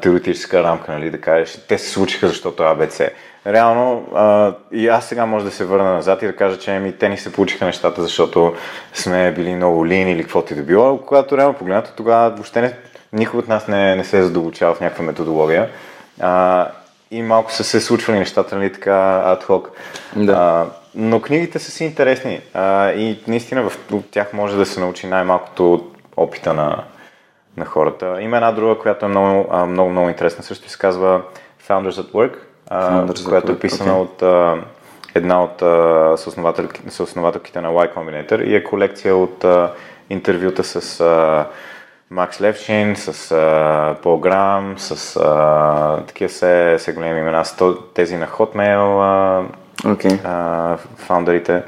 [0.00, 3.00] теоретическа рамка, нали, да кажеш, те се случиха, защото АБЦ.
[3.46, 6.92] Реално а, и аз сега може да се върна назад и да кажа, че ми
[6.92, 8.54] те ни се получиха нещата, защото
[8.94, 12.76] сме били много лин или каквото и да било, когато реално погледнато тогава въобще не,
[13.12, 15.70] никой от нас не, не се е задълбочавал в някаква методология.
[16.20, 16.68] А,
[17.10, 19.70] и малко са се случвали нещата, нали, така адхок.
[20.16, 20.32] Да.
[20.32, 23.78] А, но книгите са си интересни а, и наистина в,
[24.10, 26.84] тях може да се научи най-малкото от опита на,
[27.56, 28.16] на хората.
[28.20, 31.22] Има една друга, която е много, много, много интересна, също се казва
[31.68, 32.36] Founders at Work,
[32.70, 34.02] а, която е писана окей.
[34.02, 34.56] от а,
[35.14, 39.72] една от а, съоснователки, съоснователките на Y Combinator и е колекция от а,
[40.10, 41.46] интервюта с а,
[42.10, 48.16] Макс Левшин, с а, Пол Грам, с а, такива все, все големи имена, с тези
[48.16, 49.44] на Hotmail, а,
[49.90, 50.18] Окей.
[50.24, 51.62] а, фаундърите.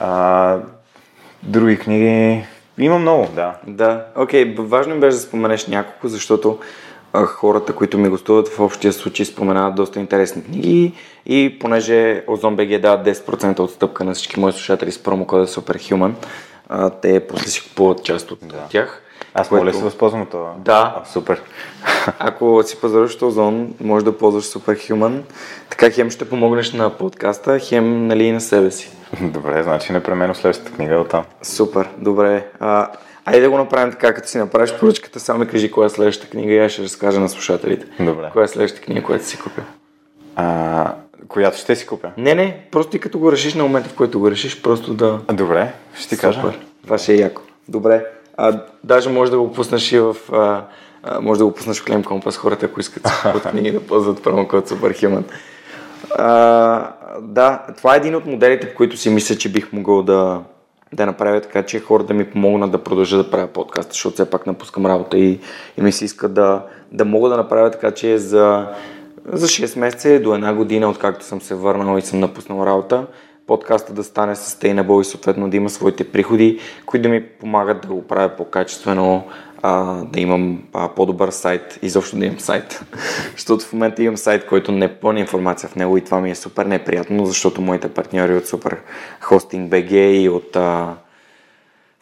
[0.00, 0.56] А,
[1.42, 2.44] други книги.
[2.78, 3.54] Има много, да.
[3.66, 6.58] Да, окей, б- важно ми беше да споменеш няколко, защото
[7.14, 10.92] хората, които ми гостуват в общия случай споменават доста интересни книги
[11.26, 16.12] и понеже БГ дава 10% отстъпка на всички мои слушатели с промокода Superhuman,
[16.68, 18.66] а, те после си купуват част от да.
[18.70, 19.02] тях.
[19.34, 20.54] Аз което- мога ли се възползвам от това?
[20.58, 20.94] Да.
[21.02, 21.42] А, супер.
[22.18, 25.20] Ако си пазаруваш Озон, може да ползваш Superhuman,
[25.70, 28.90] така хем ще помогнеш на подкаста, хем нали, и на себе си.
[29.20, 31.24] Добре, значи непременно следващата книга е оттам.
[31.42, 32.46] Супер, добре.
[32.60, 32.88] А,
[33.24, 36.30] айде да го направим така, като си направиш поръчката, само ми кажи коя е следващата
[36.30, 37.86] книга и аз ще разкажа на слушателите.
[38.04, 38.30] Добре.
[38.32, 39.64] Коя е следващата книга, която си купил?
[40.36, 40.94] А,
[41.28, 42.10] която ще си купя?
[42.16, 45.20] Не, не, просто ти като го решиш на момента, в който го решиш, просто да...
[45.28, 46.40] А, Добре, ще ти кажа.
[46.40, 46.58] Супер.
[46.84, 47.42] Това ще е яко.
[47.68, 48.04] Добре.
[48.36, 50.16] А, даже може да го пуснеш и в...
[50.32, 50.64] А,
[51.02, 54.22] а, може да го пуснеш в Клем Компас хората, ако искат купят книги да ползват
[54.22, 55.22] промокод Superhuman.
[56.18, 60.40] А, да, това е един от моделите, по които си мисля, че бих могъл да,
[60.92, 64.30] да направя така, че хората да ми помогнат да продължа да правя подкаста, защото все
[64.30, 65.40] пак напускам работа и,
[65.78, 68.68] и ми се иска да, да мога да направя така, че за,
[69.32, 73.06] за 6 месеца до една година, откакто съм се върнал и съм напуснал работа,
[73.46, 77.94] подкаста да стане sustainable и съответно да има своите приходи, които да ми помагат да
[77.94, 79.24] го правя по-качествено,
[79.62, 82.80] а, да имам а, по-добър сайт, изобщо да имам сайт.
[83.32, 86.34] защото в момента имам сайт, който не е информация в него и това ми е
[86.34, 88.76] супер неприятно, защото моите партньори от Super
[89.22, 90.94] Hosting BG и от а,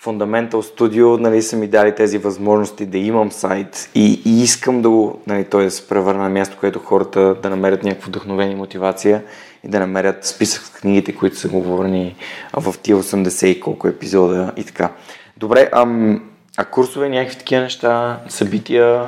[0.04, 4.90] Fundamental Studio нали, са ми дали тези възможности да имам сайт и, и искам да
[4.90, 8.56] го, нали, той да се превърне на място, където хората да намерят някакво вдъхновение и
[8.56, 9.22] мотивация
[9.64, 12.16] и да намерят списък с книгите, които са говорени
[12.52, 14.90] в тия 80 и колко епизода и така.
[15.36, 16.22] Добре, ам,
[16.56, 19.06] а курсове, някакви такива неща, събития,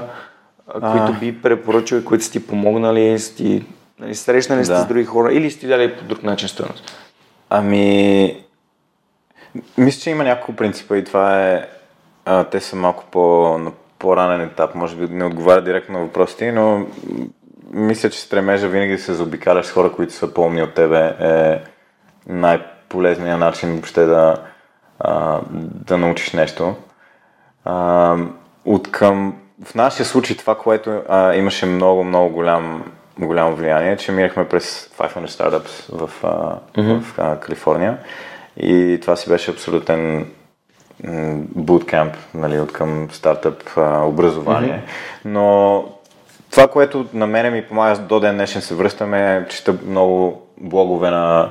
[0.69, 3.65] а, които би препоръчал и които са ти помогнали, са ти,
[4.01, 4.81] нали, срещнали сте Да.
[4.81, 6.93] с други хора или сте дали по друг начин стоеност?
[7.51, 8.42] Ами,
[9.79, 11.67] мисля, че има няколко принципа и това е,
[12.25, 16.53] а, те са малко по, на по-ранен етап, може би не отговаря директно на въпросите,
[16.53, 16.87] но
[17.73, 21.59] мисля, че стремежа винаги да се заобикаляш с хора, които са по-умни от тебе е
[22.27, 24.37] най-полезният начин въобще да,
[25.01, 26.75] а, да научиш нещо.
[27.65, 28.17] А,
[28.65, 34.13] от към, в нашия случай това, което а, имаше много, много голям, голямо влияние, че
[34.13, 37.01] минахме през 500 Startups в, а, mm-hmm.
[37.01, 37.99] в а, Калифорния
[38.57, 40.27] и това си беше абсолютен
[41.55, 44.83] буткемп, нали, от към стартъп а, образование.
[44.87, 45.21] Mm-hmm.
[45.25, 45.85] Но
[46.51, 51.51] това, което на мене ми помага до ден днешен се връщаме, чета много блогове на,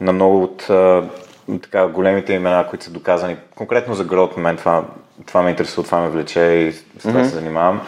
[0.00, 1.04] на много от а,
[1.62, 3.36] така, големите имена, които са доказани.
[3.56, 4.84] Конкретно за Growth, мен това,
[5.26, 7.24] това ме интересува, това ме влече и с това mm-hmm.
[7.24, 7.80] се занимавам.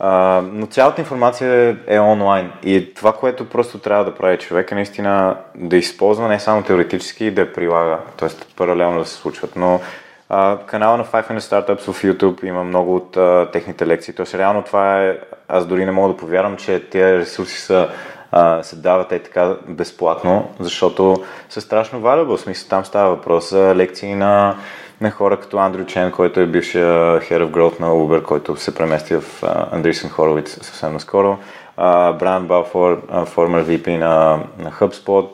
[0.00, 4.74] А, но цялата информация е, онлайн и това, което просто трябва да прави човек е
[4.74, 8.28] наистина да използва не само теоретически, да я прилага, т.е.
[8.56, 9.80] паралелно да се случват, но
[10.28, 14.38] а, канала на 500 Startups в YouTube има много от а, техните лекции, т.е.
[14.38, 15.18] реално това е,
[15.48, 17.88] аз дори не мога да повярвам, че тези ресурси са
[18.62, 22.36] се дават е така безплатно, защото са страшно valuable.
[22.36, 24.56] В смисъл там става въпрос за лекции на,
[25.00, 28.74] на хора като Андрю Чен, който е бившия Head of Growth на Uber, който се
[28.74, 29.42] премести в
[29.72, 31.38] Андрисен Хоровиц съвсем наскоро.
[32.18, 35.28] Бран Балфор, формер VP на, на HubSpot.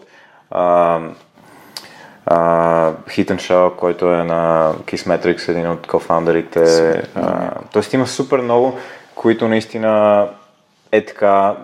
[3.10, 6.64] Хитън Шоу, който е на Kissmetrics, един от кофаундерите.
[7.72, 8.78] Тоест има супер много,
[9.14, 10.28] които наистина
[10.92, 11.56] е така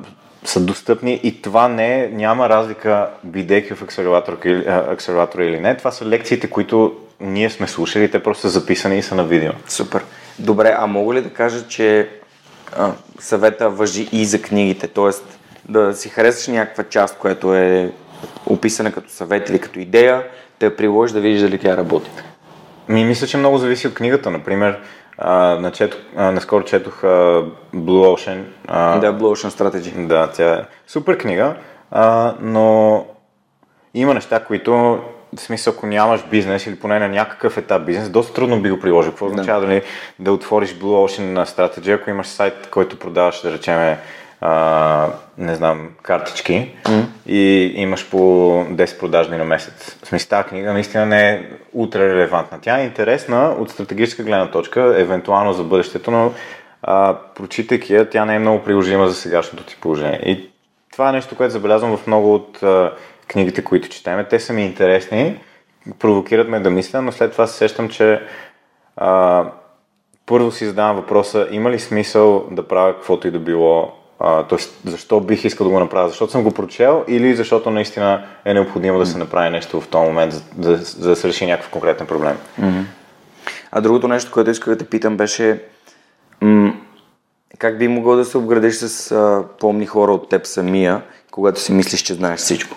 [0.45, 3.83] са достъпни и това не е, няма разлика бидейки в
[4.91, 5.77] акселератора или не.
[5.77, 9.53] Това са лекциите, които ние сме слушали, те просто са записани и са на видео.
[9.69, 10.05] Супер.
[10.39, 12.09] Добре, а мога ли да кажа, че
[12.77, 14.89] а, съвета въжи и за книгите?
[14.89, 17.93] Тоест да си харесаш някаква част, която е
[18.47, 20.25] описана като съвет или като идея,
[20.61, 22.11] да я приложиш да видиш дали тя работи.
[22.89, 24.31] Ми, мисля, че много зависи от книгата.
[24.31, 24.79] Например,
[25.19, 27.07] а, начето, а, наскоро четох а,
[27.75, 28.43] Blue Ocean.
[28.69, 30.07] А, да, Blue Ocean Strategy.
[30.07, 31.55] Да, тя е супер книга,
[31.91, 33.07] а, но
[33.95, 34.99] има неща, които
[35.37, 38.81] в смисъл, ако нямаш бизнес или поне на някакъв етап бизнес, доста трудно би го
[38.81, 39.13] приложил.
[39.13, 39.67] Какво означава да.
[39.67, 39.83] дали
[40.19, 43.99] да отвориш Blue Ocean на Strategy, ако имаш сайт, който продаваш, да речеме,
[44.41, 45.07] а,
[45.39, 47.05] не знам, картички mm.
[47.27, 49.97] и имаш по 10 продажни на месец.
[50.03, 52.59] В смисъл, тази книга наистина не е ултра релевантна.
[52.63, 56.33] Тя е интересна от стратегическа гледна точка, евентуално за бъдещето, но
[56.83, 60.21] а, прочитайки я, тя не е много приложима за сегашното ти положение.
[60.27, 60.51] И
[60.93, 62.93] това е нещо, което забелязвам в много от а,
[63.31, 64.29] книгите, които четеме.
[64.29, 65.41] Те са ми интересни,
[65.99, 68.23] провокират ме да мисля, но след това се сещам, че
[68.97, 69.45] а,
[70.27, 73.93] първо си задавам въпроса, има ли смисъл да правя каквото и да било
[74.49, 76.09] тоест, защо бих искал да го направя?
[76.09, 80.07] Защото съм го прочел или защото наистина е необходимо да се направи нещо в този
[80.07, 82.37] момент, за, за, за да се реши някакъв конкретен проблем?
[82.61, 82.85] Mm-hmm.
[83.73, 85.63] А другото нещо, което исках да те питам беше
[86.41, 86.75] м-
[87.59, 91.73] как би могъл да се обградиш с а, помни хора от теб самия, когато си
[91.73, 92.77] мислиш, че знаеш всичко?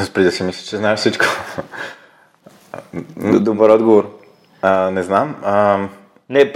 [0.00, 1.24] Спри да си мислиш, че знаеш всичко.
[3.16, 4.18] Добър отговор.
[4.62, 5.36] А, не знам.
[5.42, 5.78] А...
[6.28, 6.52] Не,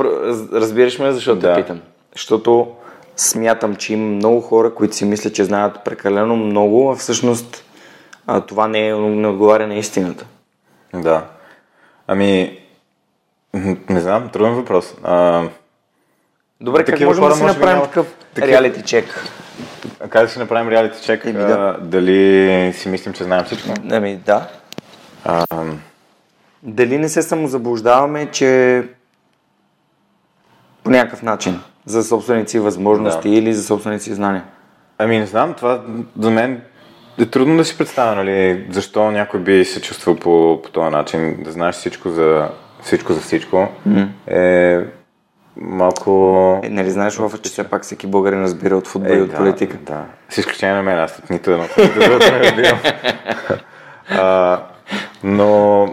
[0.52, 1.54] разбираш ме, защото да.
[1.54, 1.80] те питам.
[2.12, 2.68] Защото
[3.16, 7.64] смятам, че има много хора, които си мислят, че знаят прекалено много, а всъщност
[8.26, 10.26] а, това не, е, не отговаря на истината.
[10.94, 11.24] Да.
[12.06, 12.58] Ами,
[13.88, 14.94] не знам, труден въпрос.
[15.02, 15.44] А...
[16.60, 18.06] Добре, как можем хора, да си направим такъв
[18.38, 19.24] реалити чек?
[19.98, 21.24] Как да си направим реалити чек?
[21.24, 21.76] Еми, да.
[21.80, 23.68] дали си мислим, че знаем всичко?
[23.90, 24.48] Ами, да.
[25.24, 25.44] А...
[26.62, 28.82] Дали не се самозаблуждаваме, че
[30.84, 33.36] по някакъв начин за собствените си възможности да.
[33.36, 34.44] или за собствените си знания?
[34.98, 35.82] Ами не знам, това
[36.18, 36.60] за мен
[37.18, 41.42] е трудно да си представя, нали, защо някой би се чувствал по, по този начин,
[41.44, 42.48] да знаеш всичко за
[42.82, 43.68] всичко за всичко.
[43.88, 44.08] Mm.
[44.26, 44.86] Е
[45.56, 46.60] малко...
[46.64, 49.30] Е, нали знаеш, Лофа, че все пак всеки българин разбира от футбол е, и от
[49.30, 49.76] да, политика.
[49.80, 52.78] Да, с изключение на мен, аз нито едно, нито не разбирам.
[55.24, 55.86] но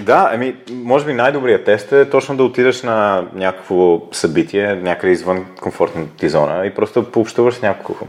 [0.00, 5.46] да, ами, може би най-добрият тест е точно да отидеш на някакво събитие, някъде извън
[5.60, 8.06] комфортната ти зона и просто да пообщуваш с няколко,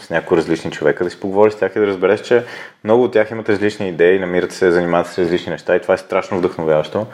[0.00, 2.44] с няколко различни човека, да си поговориш с тях и да разбереш, че
[2.84, 5.98] много от тях имат различни идеи, намират се, занимават с различни неща и това е
[5.98, 7.06] страшно вдъхновяващо.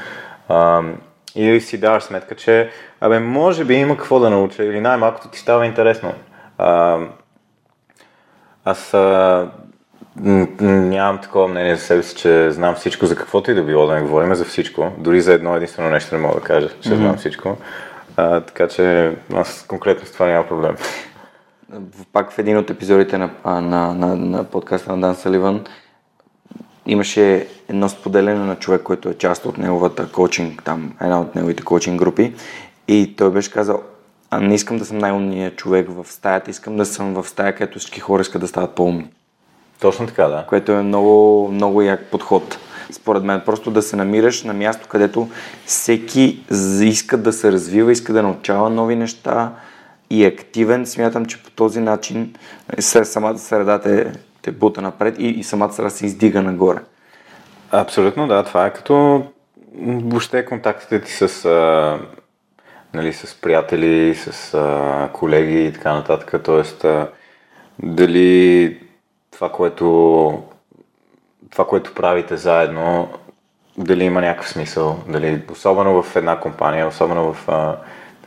[1.37, 2.71] И си даваш сметка, че
[3.01, 6.13] абе, може би има какво да науча или най-малкото ти става интересно.
[6.59, 6.99] А,
[8.65, 9.49] аз а,
[10.17, 13.95] Нямам такова мнение за себе си, че знам всичко за каквото и да било, да
[13.95, 14.93] не говорим за всичко.
[14.99, 16.95] Дори за едно единствено нещо не мога да кажа, че mm-hmm.
[16.95, 17.57] знам всичко.
[18.17, 20.77] А, така че аз конкретно с това няма проблем.
[22.13, 25.65] Пак в един от епизодите на, на, на, на подкаста на Дан Саливан
[26.87, 31.63] имаше едно споделяне на човек, който е част от неговата коучинг, там една от неговите
[31.63, 32.35] коучинг групи
[32.89, 33.83] и той беше казал,
[34.31, 37.79] а не искам да съм най-умният човек в стаята, искам да съм в стая, където
[37.79, 39.11] всички хора искат да стават по-умни.
[39.81, 40.47] Точно така, да.
[40.49, 42.59] Което е много, много як подход.
[42.93, 45.29] Според мен, просто да се намираш на място, където
[45.67, 46.45] всеки
[46.81, 49.53] иска да се развива, иска да научава нови неща
[50.11, 50.87] и е активен.
[50.87, 52.35] Смятам, че по този начин
[52.81, 54.13] самата среда те,
[54.45, 56.79] те бута напред и, и самата среда се издига нагоре.
[57.71, 58.45] Абсолютно, да.
[58.45, 59.27] Това е като
[59.83, 61.99] въобще контактите ти с, а,
[62.95, 66.43] нали, с приятели, с а, колеги и така нататък.
[66.45, 67.09] Тоест, а,
[67.83, 68.81] дали
[69.31, 70.43] това, което,
[71.51, 73.09] това, което правите заедно,
[73.79, 77.47] дали има някакъв смисъл, дали, особено в една компания, особено в,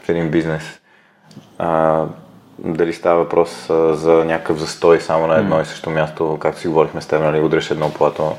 [0.03, 0.80] в един бизнес,
[1.57, 2.05] а,
[2.60, 6.68] дали става въпрос а, за някакъв застой само на едно и също място, както си
[6.68, 8.36] говорихме с теб, нали, удреш едно плато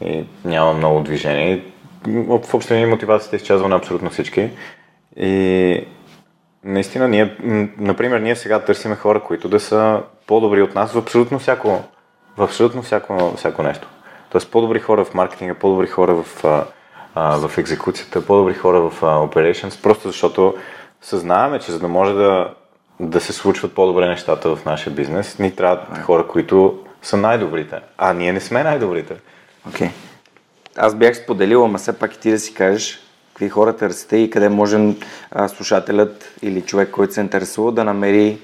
[0.00, 1.64] и няма много движение.
[2.06, 4.50] В общи линии мотивацията изчезва на абсолютно всички.
[5.16, 5.84] И
[6.64, 7.36] наистина ние,
[7.78, 11.80] например, ние сега търсиме хора, които да са по-добри от нас в абсолютно всяко
[12.36, 13.88] в абсолютно всяко, всяко нещо.
[14.30, 16.44] Тоест по-добри хора в маркетинга, по-добри хора в,
[17.14, 20.54] а, в екзекуцията, по-добри хора в а, operations, просто защото
[21.00, 22.54] съзнаваме, че за да може да,
[23.02, 27.76] да се случват по-добре нещата в нашия бизнес, ни трябват хора, които са най-добрите.
[27.98, 29.14] А ние не сме най-добрите.
[29.68, 29.88] Окей.
[29.88, 29.90] Okay.
[30.76, 32.98] Аз бях споделил, ама все пак и ти да си кажеш
[33.28, 34.94] какви хора търсите и къде може
[35.30, 38.38] а, слушателят или човек, който се интересува да намери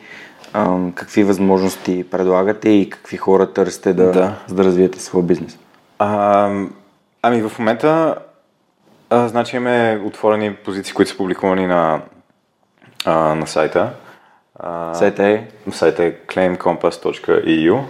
[0.52, 4.34] а, какви възможности предлагате и какви хора търсите да, да.
[4.46, 5.58] За да развиете своя бизнес?
[5.98, 6.50] А,
[7.22, 8.14] ами в момента
[9.10, 12.00] а, значи имаме отворени позиции, които са публикувани на,
[13.04, 13.90] а, на сайта.
[14.92, 15.44] Сайта е?
[15.70, 17.80] Сайта е claimcompass.eu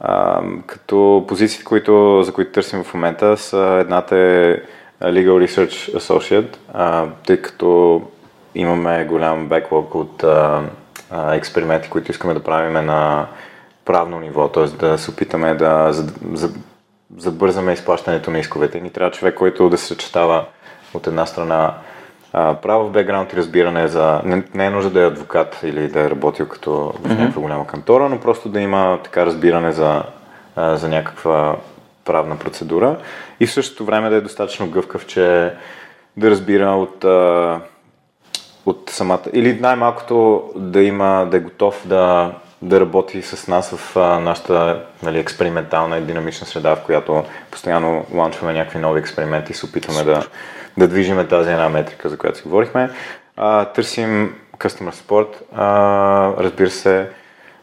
[0.00, 4.62] а, като позициите, които, за които търсим в момента са едната е
[5.02, 8.02] Legal Research Associate, а, тъй като
[8.54, 10.62] имаме голям беклог от а,
[11.10, 13.26] а, експерименти, които искаме да правим на
[13.84, 14.66] правно ниво, т.е.
[14.66, 15.92] да се опитаме да
[17.16, 18.80] забързаме изплащането на исковете.
[18.80, 20.44] Ни трябва човек, който да се съчетава
[20.94, 21.74] от една страна
[22.32, 24.20] право в бекграунд и разбиране за...
[24.24, 27.66] Не, не е нужда да е адвокат или да е работил като в някаква голяма
[27.66, 30.02] кантора, но просто да има така разбиране за,
[30.56, 31.56] за някаква
[32.04, 32.96] правна процедура.
[33.40, 35.52] И в същото време да е достатъчно гъвкав, че
[36.16, 37.04] да разбира от,
[38.66, 39.22] от самата...
[39.32, 45.18] Или най-малкото да има, да е готов да, да работи с нас в нашата нали,
[45.18, 50.26] експериментална и динамична среда, в която постоянно ланчваме някакви нови експерименти и се опитваме да
[50.76, 52.90] да движиме тази една метрика, за която си говорихме.
[53.36, 57.08] А, търсим Customer Support, а, разбира се,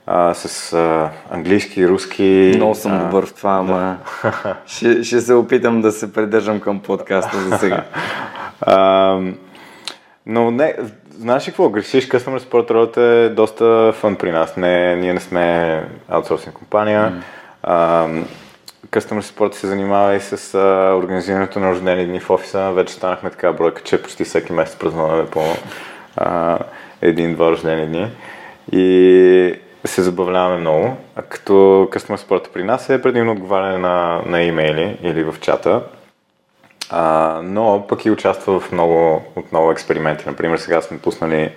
[0.07, 2.51] а, с а, английски, руски.
[2.55, 4.55] Много съм а, добър в това, ама да.
[4.65, 7.83] ще, ще се опитам да се придържам към подкаста за сега.
[8.61, 9.19] а,
[10.25, 10.75] но не,
[11.19, 11.69] знаеш ли какво?
[11.69, 14.57] Грешиш Customer Support ролята е доста фън при нас.
[14.57, 17.11] Не, ние не сме аутсорсинг компания.
[17.11, 17.21] Mm.
[17.63, 18.07] А,
[18.87, 22.71] Customer Support се занимава и с а, организирането на рождени дни в офиса.
[22.71, 25.41] Вече станахме така бройка, че почти всеки месец празнуваме по
[26.15, 26.59] а,
[27.01, 28.11] един-два рождени дни.
[28.71, 29.55] И
[29.85, 30.97] се забавляваме много.
[31.15, 31.53] А като
[31.91, 35.81] Customer Support при нас е предимно отговаряне на, на имейли или в чата.
[36.89, 40.23] А, но пък и участва в много, от експерименти.
[40.27, 41.51] Например, сега сме пуснали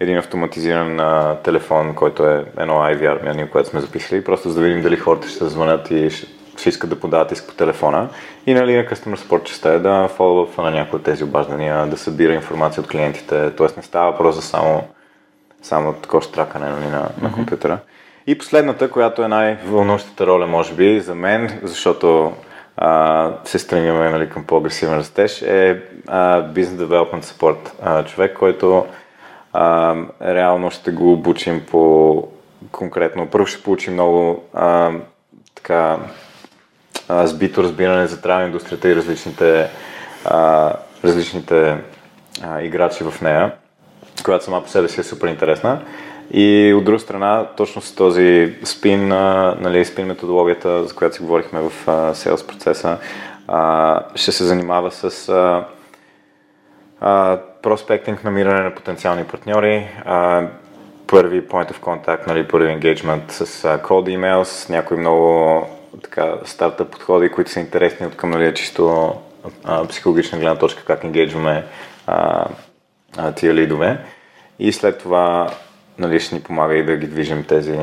[0.00, 4.66] един автоматизиран а, телефон, който е едно IVR меню, което сме записали, просто за да
[4.66, 8.08] видим дали хората ще звънят и ще ще искат да подават иск по телефона
[8.46, 11.96] и нали, на Customer Support частта е да фоллоуъпва на някои от тези обаждания, да
[11.96, 13.66] събира информация от клиентите, т.е.
[13.76, 14.82] не става въпрос за само,
[15.62, 17.78] само такова штракане нали, на, на компютъра.
[18.26, 22.32] И последната, която е най-вълнуващата роля, може би, за мен, защото
[22.76, 27.70] а, се стремиме нали, към по-агресивен растеж, е а, Business Development Support.
[27.82, 28.86] А, човек, който
[29.52, 32.28] а, реално ще го обучим по
[32.72, 33.26] конкретно.
[33.26, 34.90] Първо ще получи много а,
[35.54, 35.98] така
[37.08, 39.70] а, сбито разбиране за трябва индустрията и различните,
[40.24, 40.72] а,
[41.04, 41.76] различните
[42.42, 43.52] а, играчи в нея,
[44.24, 45.80] която сама по себе си е супер интересна.
[46.30, 51.22] И от друга страна, точно с този спин, а, нали, спин методологията, за която си
[51.22, 52.14] говорихме в а,
[52.46, 52.98] процеса,
[53.48, 55.64] а, ще се занимава с а,
[57.00, 60.46] а, проспектинг, намиране на потенциални партньори, а,
[61.06, 65.66] първи point of contact, нали, първи engagement с uh, cold emails, някои много
[66.02, 69.12] така, стартъп подходи, които са интересни от към нали, чисто
[69.64, 71.64] а, психологична гледна точка, как енгейджваме
[72.06, 72.46] а,
[73.16, 73.98] а, тия лидове.
[74.58, 75.50] И след това
[75.98, 77.78] нали, ще ни помага и да ги движим тези,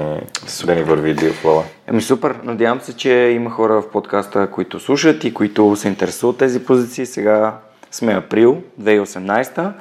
[0.47, 0.74] супер.
[0.74, 1.64] да ни върви дилфлоа.
[1.88, 6.38] Еми супер, надявам се, че има хора в подкаста, които слушат и които се интересуват
[6.38, 7.05] тези позиции.
[7.05, 7.57] Сега
[7.91, 9.72] сме април 2018,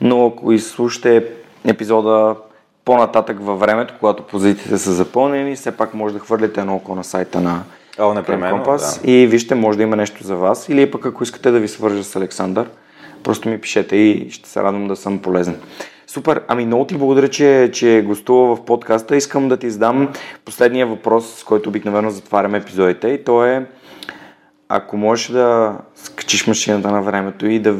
[0.00, 1.24] но ако изслушате
[1.64, 2.36] епизода
[2.84, 7.04] по-нататък във времето, когато позициите са запълнени, все пак може да хвърлите едно око на
[7.04, 7.62] сайта на
[7.98, 9.10] О, непременно, Компас да.
[9.10, 10.68] и вижте, може да има нещо за вас.
[10.68, 12.70] Или пък ако искате да ви свържа с Александър,
[13.22, 15.60] просто ми пишете и ще се радвам да съм полезен.
[16.06, 19.16] Супер, ами много ти благодаря, че, че гостува в подкаста.
[19.16, 20.12] Искам да ти задам
[20.44, 23.66] последния въпрос, с който обикновено затваряме епизодите и то е
[24.68, 27.76] ако можеш да скачиш машината на времето и да,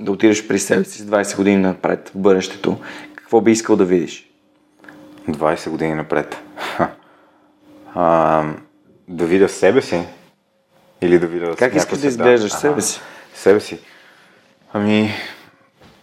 [0.00, 2.76] да отидеш при себе си с 20 години напред в бъдещето,
[3.14, 4.30] какво би искал да видиш?
[5.28, 6.42] 20 години напред.
[7.94, 8.44] А,
[9.08, 10.06] да видя себе си?
[11.00, 13.00] Или да видя Как искаш да изглеждаш себе си?
[13.34, 13.80] Себе си.
[14.72, 15.10] Ами,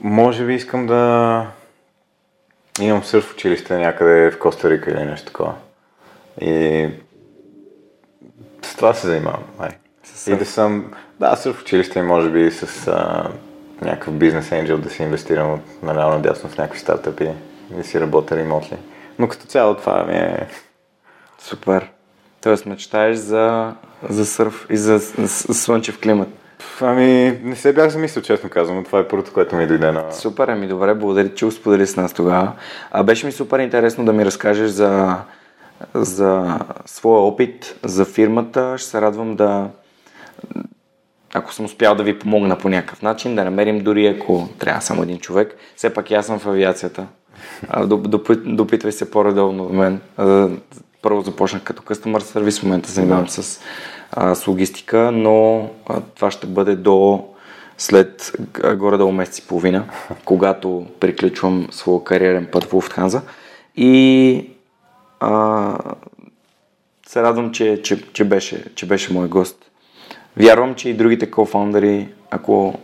[0.01, 1.45] може би искам да
[2.81, 5.53] имам сърф училище някъде в Коста Рика или нещо такова.
[6.41, 6.87] И
[8.61, 9.43] с това се занимавам.
[9.59, 9.69] Ай.
[10.27, 13.29] И да съм, да, сърф училище и може би с а,
[13.81, 17.29] някакъв бизнес енджел да си инвестирам от наляво надясно в някакви стартъпи
[17.71, 18.77] и да си работя ремонтли.
[19.19, 20.47] Но като цяло това ми е...
[21.39, 21.91] Супер.
[22.41, 23.73] Тоест мечтаеш за,
[24.09, 24.99] за сърф и за
[25.53, 26.27] слънчев климат.
[26.81, 30.11] Ами, не се бях замислил, честно казвам, но това е първото, което ми дойде на...
[30.11, 32.51] Супер, ами добре, благодаря, че го сподели с нас тогава.
[32.91, 35.15] А беше ми супер интересно да ми разкажеш за,
[35.93, 38.77] за своя опит, за фирмата.
[38.77, 39.67] Ще се радвам да,
[41.33, 45.03] ако съм успял да ви помогна по някакъв начин, да намерим дори ако трябва само
[45.03, 45.57] един човек.
[45.75, 47.07] Все пак и аз съм в авиацията.
[48.45, 50.01] Допитвай се по-редовно от мен.
[51.01, 53.31] Първо започнах като customer service, в момента занимавам да.
[53.31, 53.61] с,
[54.11, 57.25] а, с логистика, но а, това ще бъде до
[57.77, 58.31] след
[58.75, 59.85] горе-долу месец и половина,
[60.25, 63.21] когато приключвам своя кариерен път в Lufthansa.
[63.75, 64.49] И
[65.19, 65.77] а,
[67.07, 69.71] се радвам, че, че, че, беше, че беше мой гост.
[70.37, 72.79] Вярвам, че и другите кофаундъри, ако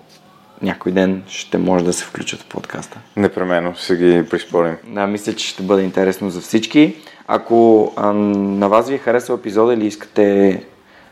[0.61, 2.99] някой ден ще може да се включат в подкаста.
[3.18, 4.76] Непременно, ще ги приспорим.
[4.88, 6.95] Да, мисля, че ще бъде интересно за всички.
[7.28, 10.61] Ако а, на вас ви е харесал епизода или искате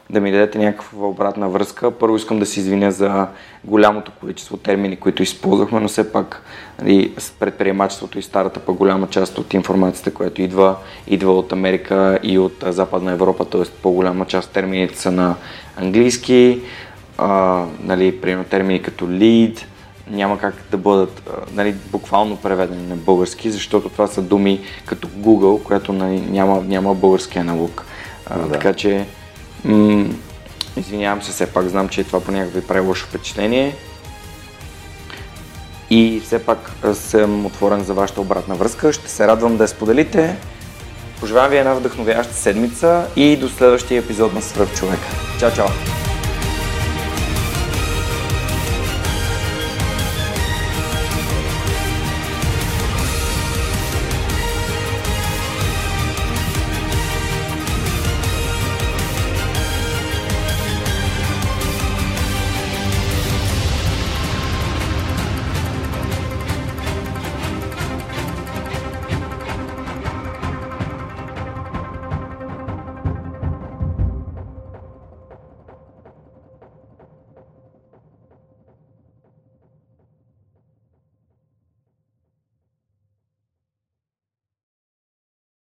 [0.10, 1.92] да ми дадете някаква обратна връзка.
[1.92, 3.28] Първо искам да се извиня за
[3.64, 6.44] голямото количество термини, които използвахме, но все пак
[6.82, 10.76] нали, предприемачеството и старата па голяма част от информацията, която идва,
[11.08, 13.62] идва от Америка и от Западна Европа, т.е.
[13.82, 15.36] по-голяма част термините са на
[15.78, 16.62] английски,
[17.18, 19.64] а, нали, примерно термини като lead,
[20.08, 25.64] няма как да бъдат нали, буквално преведени на български, защото това са думи като Google,
[25.64, 27.86] която нали, няма, няма български аналог.
[28.30, 28.52] Да.
[28.52, 29.06] Така че
[29.66, 30.06] М-
[30.78, 33.76] извинявам се, все пак знам, че това понякога ви прави лошо впечатление.
[35.90, 38.94] И все пак съм отворен за вашата обратна връзка.
[38.94, 40.36] Ще се радвам да я споделите.
[41.20, 45.08] Пожелавам ви една вдъхновяваща седмица и до следващия епизод на Свръх човека.
[45.40, 45.68] Чао, чао!